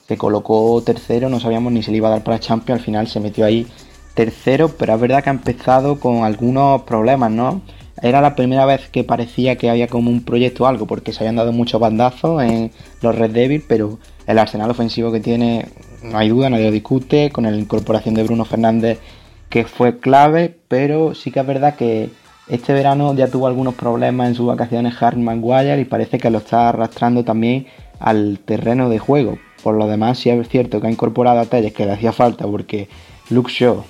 [0.06, 3.08] se colocó tercero, no sabíamos ni si le iba a dar para Champions, al final
[3.08, 3.66] se metió ahí
[4.14, 7.60] tercero, pero es verdad que ha empezado con algunos problemas, ¿no?
[8.02, 11.20] Era la primera vez que parecía que había como un proyecto o algo, porque se
[11.20, 12.70] habían dado muchos bandazos en
[13.02, 15.66] los Red Devils, pero el arsenal ofensivo que tiene,
[16.02, 18.98] no hay duda, nadie lo discute, con la incorporación de Bruno Fernández
[19.48, 22.10] que fue clave, pero sí que es verdad que
[22.48, 26.38] este verano ya tuvo algunos problemas en sus vacaciones Harry Maguire y parece que lo
[26.38, 27.66] está arrastrando también
[28.00, 29.38] al terreno de juego.
[29.62, 32.46] Por lo demás, sí es cierto que ha incorporado a Telles que le hacía falta
[32.46, 32.88] porque
[33.30, 33.84] Luke Shaw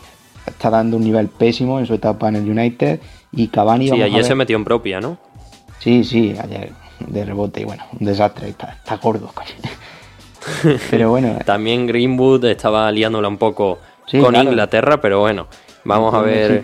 [0.46, 3.00] está dando un nivel pésimo en su etapa en el United
[3.32, 3.88] y Cavani...
[3.88, 5.18] Sí, ayer se metió en propia, ¿no?
[5.80, 6.72] Sí, sí, ayer
[7.06, 9.30] de rebote y bueno, un desastre, está, está gordo,
[10.90, 11.38] Pero bueno.
[11.44, 13.78] También Greenwood estaba liándola un poco
[14.10, 15.46] con Inglaterra, pero bueno,
[15.84, 16.62] vamos a ver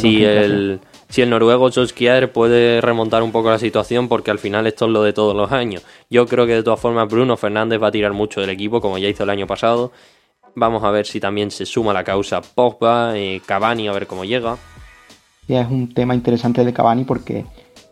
[0.00, 4.66] si, el, si el noruego Solskjaer puede remontar un poco la situación, porque al final
[4.66, 5.82] esto es lo de todos los años.
[6.08, 8.98] Yo creo que de todas formas Bruno Fernández va a tirar mucho del equipo, como
[8.98, 9.92] ya hizo el año pasado.
[10.54, 14.24] Vamos a ver si también se suma la causa Pogba, y Cavani, a ver cómo
[14.24, 14.56] llega.
[15.48, 17.44] Ya es un tema interesante de Cavani porque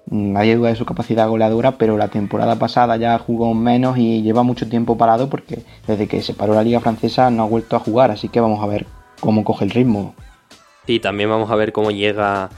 [0.07, 4.43] nadie duda de su capacidad goleadora, pero la temporada pasada ya jugó menos y lleva
[4.43, 7.81] mucho tiempo parado porque desde que se paró la liga francesa no ha vuelto a
[7.81, 8.87] jugar, así que vamos a ver
[9.21, 10.15] cómo coge el ritmo.
[10.87, 12.51] Y también vamos a ver cómo llega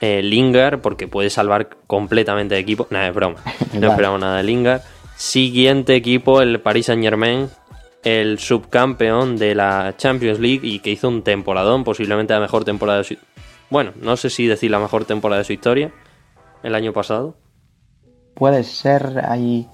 [0.00, 2.86] eh, Lingard, porque puede salvar completamente de equipo.
[2.90, 3.36] Nada, es broma,
[3.78, 4.82] no esperamos nada de Lingard.
[5.16, 7.48] Siguiente equipo, el Paris Saint Germain,
[8.02, 12.98] el subcampeón de la Champions League y que hizo un temporadón, posiblemente la mejor temporada
[12.98, 13.16] de su...
[13.70, 15.92] Bueno, no sé si decir la mejor temporada de su historia
[16.62, 17.36] el año pasado?
[18.34, 19.68] Puede ser, ahí.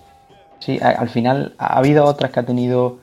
[0.58, 2.98] Sí, al final ha habido otras que ha tenido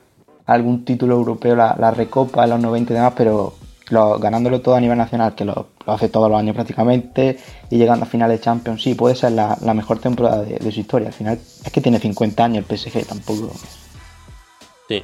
[0.46, 3.54] algún título europeo, la, Recopa en los 90 y demás, pero
[3.88, 7.38] ganándolo todo a nivel nacional, que lo, hace todos los años prácticamente,
[7.70, 11.08] y llegando a finales de Champions, sí, puede ser la, mejor temporada de, su historia.
[11.08, 13.52] Al final es que tiene 50 años el PSG, tampoco.
[14.88, 15.02] Sí.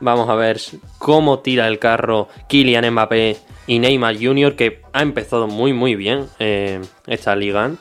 [0.00, 0.60] Vamos a ver
[0.98, 3.36] cómo tira el carro Kylian Mbappé
[3.66, 7.72] y Neymar Jr., que ha empezado muy, muy bien eh, esta liga.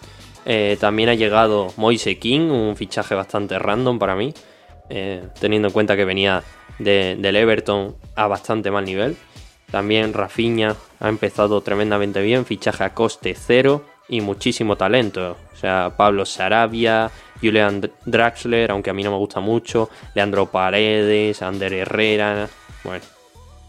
[0.45, 4.33] Eh, también ha llegado Moise King, un fichaje bastante random para mí,
[4.89, 6.43] eh, teniendo en cuenta que venía
[6.79, 9.17] del Everton a bastante mal nivel.
[9.71, 15.37] También Rafinha ha empezado tremendamente bien, fichaje a coste cero y muchísimo talento.
[15.53, 17.09] O sea, Pablo Sarabia,
[17.41, 22.47] Julian Draxler, aunque a mí no me gusta mucho, Leandro Paredes, Ander Herrera,
[22.83, 23.03] bueno,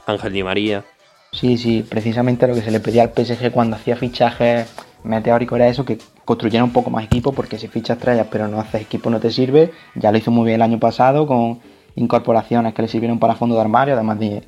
[0.06, 0.84] Ángel Di María.
[1.32, 4.72] Sí, sí, precisamente lo que se le pedía al PSG cuando hacía fichajes
[5.04, 8.60] meteórico era eso, que construyera un poco más equipo, porque si fichas estrellas pero no
[8.60, 9.70] haces equipo no te sirve.
[9.94, 11.60] Ya lo hizo muy bien el año pasado con
[11.94, 14.42] incorporaciones que le sirvieron para fondo de armario, además de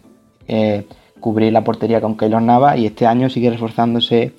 [0.49, 0.87] eh,
[1.21, 4.35] cubrir la portería con Keylor Nava y este año sigue reforzándose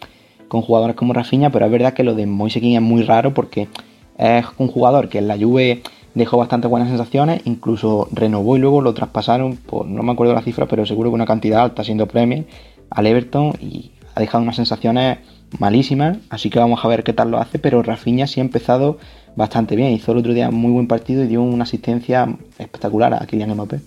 [0.50, 3.70] con jugadores como Rafinha, pero es verdad que lo de Moise es muy raro porque
[4.18, 5.82] es un jugador que en la Juve
[6.16, 10.42] dejó bastante buenas sensaciones, incluso renovó y luego lo traspasaron por, no me acuerdo la
[10.42, 12.46] cifra, pero seguro que una cantidad alta siendo Premier
[12.90, 15.20] al Everton y ha dejado unas sensaciones
[15.60, 18.98] malísimas, así que vamos a ver qué tal lo hace, pero Rafinha sí ha empezado
[19.36, 22.28] bastante bien, hizo el otro día muy buen partido y dio una asistencia
[22.58, 23.80] espectacular a Kylian Mbappé.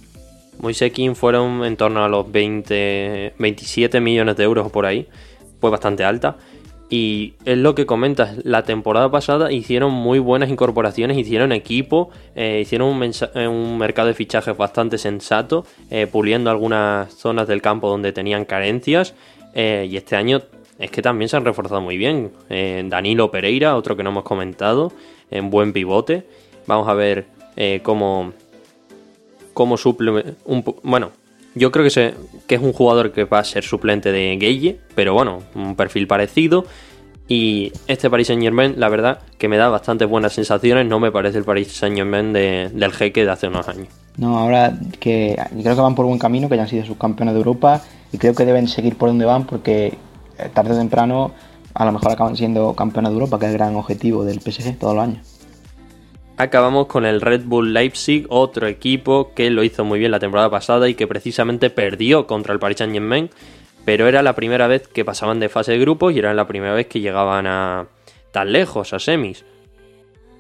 [0.61, 5.09] Moise fueron en torno a los 20, 27 millones de euros por ahí,
[5.61, 6.37] fue bastante alta.
[6.93, 12.61] Y es lo que comentas, la temporada pasada hicieron muy buenas incorporaciones, hicieron equipo, eh,
[12.61, 17.88] hicieron un, eh, un, mercado de fichajes bastante sensato, eh, puliendo algunas zonas del campo
[17.88, 19.14] donde tenían carencias.
[19.55, 20.43] y este año
[20.78, 22.30] es que también se han reforzado muy bien.
[22.90, 24.93] Danilo Pereira, otro que no hemos comentado,
[25.30, 26.24] en buen pivote.
[26.66, 27.24] Vamos a ver
[27.82, 28.34] cómo,
[29.55, 30.34] cómo suple.
[30.82, 31.12] Bueno,
[31.55, 32.14] yo creo que,
[32.46, 36.07] que, es un jugador que va a ser suplente de Gueye, pero bueno, un perfil
[36.07, 36.64] parecido.
[37.28, 40.86] Y este Paris Saint Germain, la verdad, que me da bastante buenas sensaciones.
[40.86, 43.88] No me parece el Paris Saint Germain del jeque de hace unos años.
[44.16, 47.38] No, ahora que creo que van por buen camino, que ya han sido subcampeones de
[47.38, 47.82] Europa.
[48.12, 49.86] Y creo que deben seguir por donde van, porque
[50.38, 51.32] eh, tarde o temprano
[51.74, 54.78] a lo mejor acaban siendo campeones de Europa, que es el gran objetivo del PSG
[54.78, 55.32] todos los años
[56.37, 60.51] acabamos con el Red Bull Leipzig, otro equipo que lo hizo muy bien la temporada
[60.51, 63.30] pasada y que precisamente perdió contra el Paris Saint-Germain,
[63.85, 66.74] pero era la primera vez que pasaban de fase de grupos y era la primera
[66.74, 67.87] vez que llegaban a
[68.30, 69.45] tan lejos, a semis.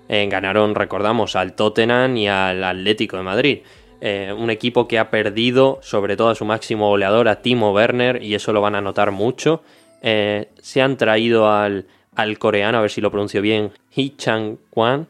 [0.08, 3.58] Eh, ganaron, recordamos, al Tottenham y al Atlético de Madrid.
[4.00, 8.22] Eh, un equipo que ha perdido sobre todo a su máximo goleador, a Timo Werner,
[8.22, 9.62] y eso lo van a notar mucho.
[10.02, 11.86] Eh, se han traído al,
[12.16, 15.06] al coreano, a ver si lo pronuncio bien, Hee Chang Kwan,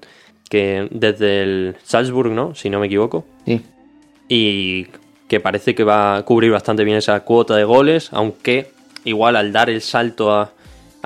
[0.53, 2.55] que desde el Salzburg, ¿no?
[2.55, 3.25] Si no me equivoco.
[3.47, 3.63] Sí.
[4.29, 4.87] Y
[5.27, 8.71] que parece que va a cubrir bastante bien esa cuota de goles, aunque
[9.05, 10.53] igual al dar el salto a,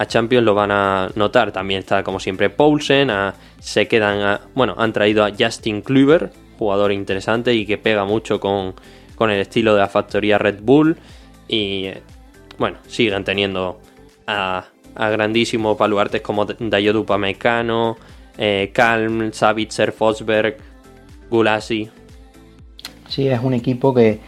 [0.09, 1.53] Champions lo van a notar.
[1.53, 3.09] También está, como siempre, Paulsen,
[3.61, 8.75] se quedan, bueno, han traído a Justin Kluber, jugador interesante y que pega mucho con,
[9.15, 10.97] con el estilo de la factoría Red Bull.
[11.47, 11.91] Y
[12.59, 13.79] bueno, siguen teniendo
[14.27, 14.65] a,
[14.97, 17.97] a grandísimos baluartes como Dayodu Pamecano,
[18.39, 20.57] eh, Kalm, Savitzer, Fosberg,
[21.31, 21.91] Gulasi.
[23.09, 24.21] Sí, es un equipo que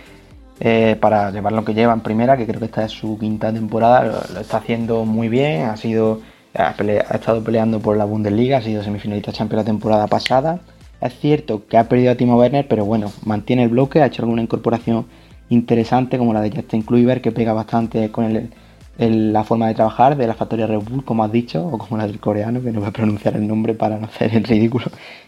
[0.60, 3.52] eh, para llevar lo que lleva en primera, que creo que esta es su quinta
[3.52, 6.20] temporada, lo, está haciendo muy bien, ha sido
[6.54, 6.74] ha,
[7.14, 10.60] estado peleando por la Bundesliga, ha sido semifinalista champion la temporada pasada.
[11.00, 14.22] Es cierto que ha perdido a Timo Werner, pero bueno, mantiene el bloque, ha hecho
[14.22, 15.06] alguna incorporación
[15.48, 18.50] interesante como la de Justin Kluivert, que pega bastante con el,
[18.98, 22.06] la forma de trabajar de la factoría Red Bull, como has dicho, o como la
[22.06, 24.86] del coreano, que no voy a pronunciar el nombre para no hacer el ridículo.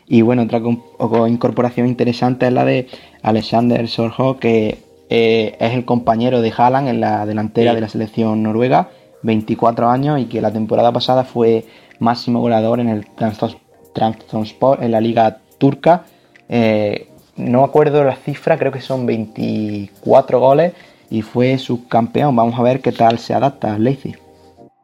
[0.08, 0.60] Y bueno, otra
[1.28, 2.88] incorporación interesante es la de
[3.22, 8.42] Alexander Sorjo, que eh, es el compañero de Haaland en la delantera de la selección
[8.42, 8.88] noruega,
[9.22, 11.64] 24 años, y que la temporada pasada fue
[12.00, 13.06] máximo goleador en el
[13.94, 16.06] Trabzonspor, en la liga turca.
[16.48, 17.06] Eh,
[17.36, 20.72] no acuerdo la cifra, creo que son 24 goles
[21.10, 22.34] y fue subcampeón.
[22.36, 24.18] Vamos a ver qué tal se adapta Leipzig.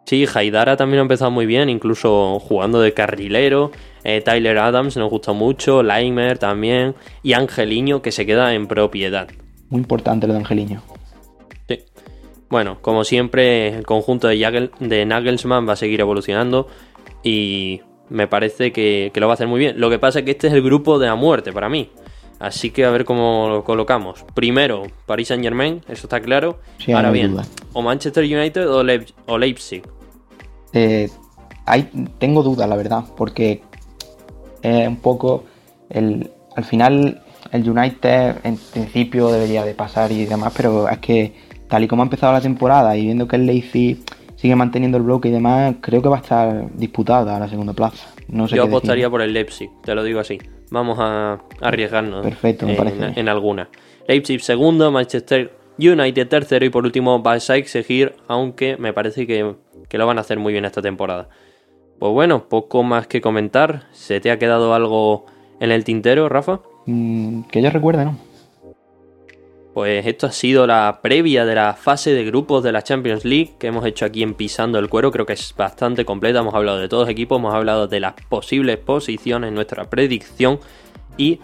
[0.04, 3.72] Sí, Haidara también ha empezado muy bien, incluso jugando de carrilero.
[4.04, 9.28] Eh, Tyler Adams nos gusta mucho, Leimer también, y Angeliño que se queda en propiedad.
[9.68, 10.82] Muy importante lo de Angeliño.
[11.68, 11.80] Sí.
[12.48, 16.68] Bueno, como siempre, el conjunto de, de Nagelsmann va a seguir evolucionando
[17.24, 19.80] y me parece que, que, lo va a hacer muy bien.
[19.80, 21.90] Lo que pasa es que este es el grupo de la muerte para mí.
[22.38, 24.24] Así que a ver cómo lo colocamos.
[24.34, 26.58] Primero, Paris Saint Germain, eso está claro.
[26.94, 27.36] Ahora bien,
[27.72, 29.82] o Manchester United o, Leipzig.
[30.72, 31.08] Eh,
[32.18, 33.62] tengo dudas, la verdad, porque
[34.62, 35.44] es un poco
[35.88, 37.22] el, al final
[37.52, 41.34] el United en principio debería de pasar y demás, pero es que
[41.68, 44.04] tal y como ha empezado la temporada y viendo que el Leipzig
[44.36, 48.08] sigue manteniendo el bloque y demás, creo que va a estar disputada la segunda plaza.
[48.28, 50.38] No Yo apostaría por el Leipzig, te lo digo así.
[50.70, 53.68] Vamos a arriesgarnos Perfecto, en, alguna.
[54.08, 59.54] Leipzig segundo, Manchester United tercero y por último va a seguir, aunque me parece que,
[59.90, 61.28] lo van a hacer muy bien esta temporada.
[61.98, 63.84] Pues bueno, poco más que comentar.
[63.92, 65.26] ¿Se te ha quedado algo
[65.60, 66.60] en el tintero, Rafa?
[66.86, 68.18] Mm, que yo recuerde, ¿no?
[69.76, 73.56] Pues esto ha sido la previa de la fase de grupos de la Champions League
[73.58, 75.12] que hemos hecho aquí en Pisando el Cuero.
[75.12, 76.38] Creo que es bastante completa.
[76.38, 80.60] Hemos hablado de todos los equipos, hemos hablado de las posibles posiciones, nuestra predicción
[81.18, 81.40] y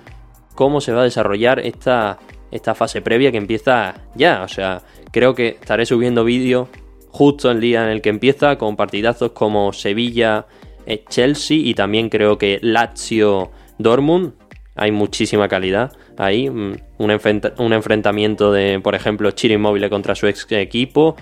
[0.55, 2.20] cómo se va a desarrollar esta,
[2.51, 4.45] esta fase previa que empieza ya.
[4.45, 4.80] O sea,
[5.11, 6.68] creo que estaré subiendo vídeo
[7.11, 10.47] justo el día en el que empieza con partidazos como Sevilla,
[10.87, 14.33] eh, Chelsea y también creo que Lazio Dortmund.
[14.75, 16.49] Hay muchísima calidad ahí.
[16.49, 21.16] Mm, un, enfrentamiento de, por ejemplo, Chile Inmóvil contra su ex equipo.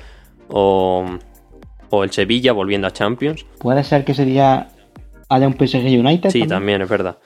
[0.48, 1.06] O,
[1.90, 3.46] o, el Sevilla volviendo a Champions.
[3.58, 4.68] Puede ser que ese día
[5.28, 6.30] haya un PSG United.
[6.30, 7.18] Sí, también, es verdad.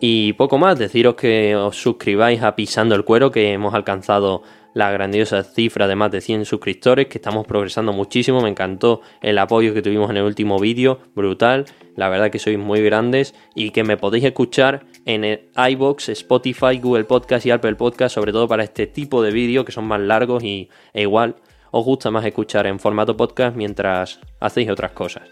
[0.00, 4.42] Y poco más, deciros que os suscribáis a Pisando el Cuero, que hemos alcanzado
[4.74, 8.42] la grandiosa cifra de más de 100 suscriptores, que estamos progresando muchísimo.
[8.42, 11.64] Me encantó el apoyo que tuvimos en el último vídeo, brutal.
[11.96, 16.78] La verdad que sois muy grandes y que me podéis escuchar en el iBox, Spotify,
[16.78, 20.00] Google Podcast y Apple Podcast, sobre todo para este tipo de vídeos que son más
[20.00, 21.36] largos y e igual
[21.70, 25.24] os gusta más escuchar en formato podcast mientras hacéis otras cosas.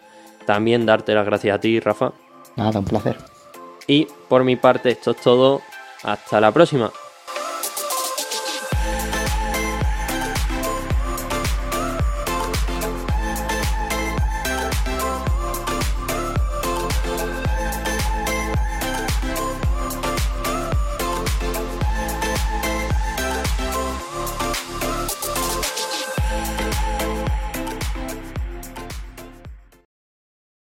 [0.47, 2.13] También darte las gracias a ti, Rafa.
[2.57, 3.17] Nada, un placer.
[3.87, 5.63] Y por mi parte, esto es todo.
[6.03, 6.91] Hasta la próxima.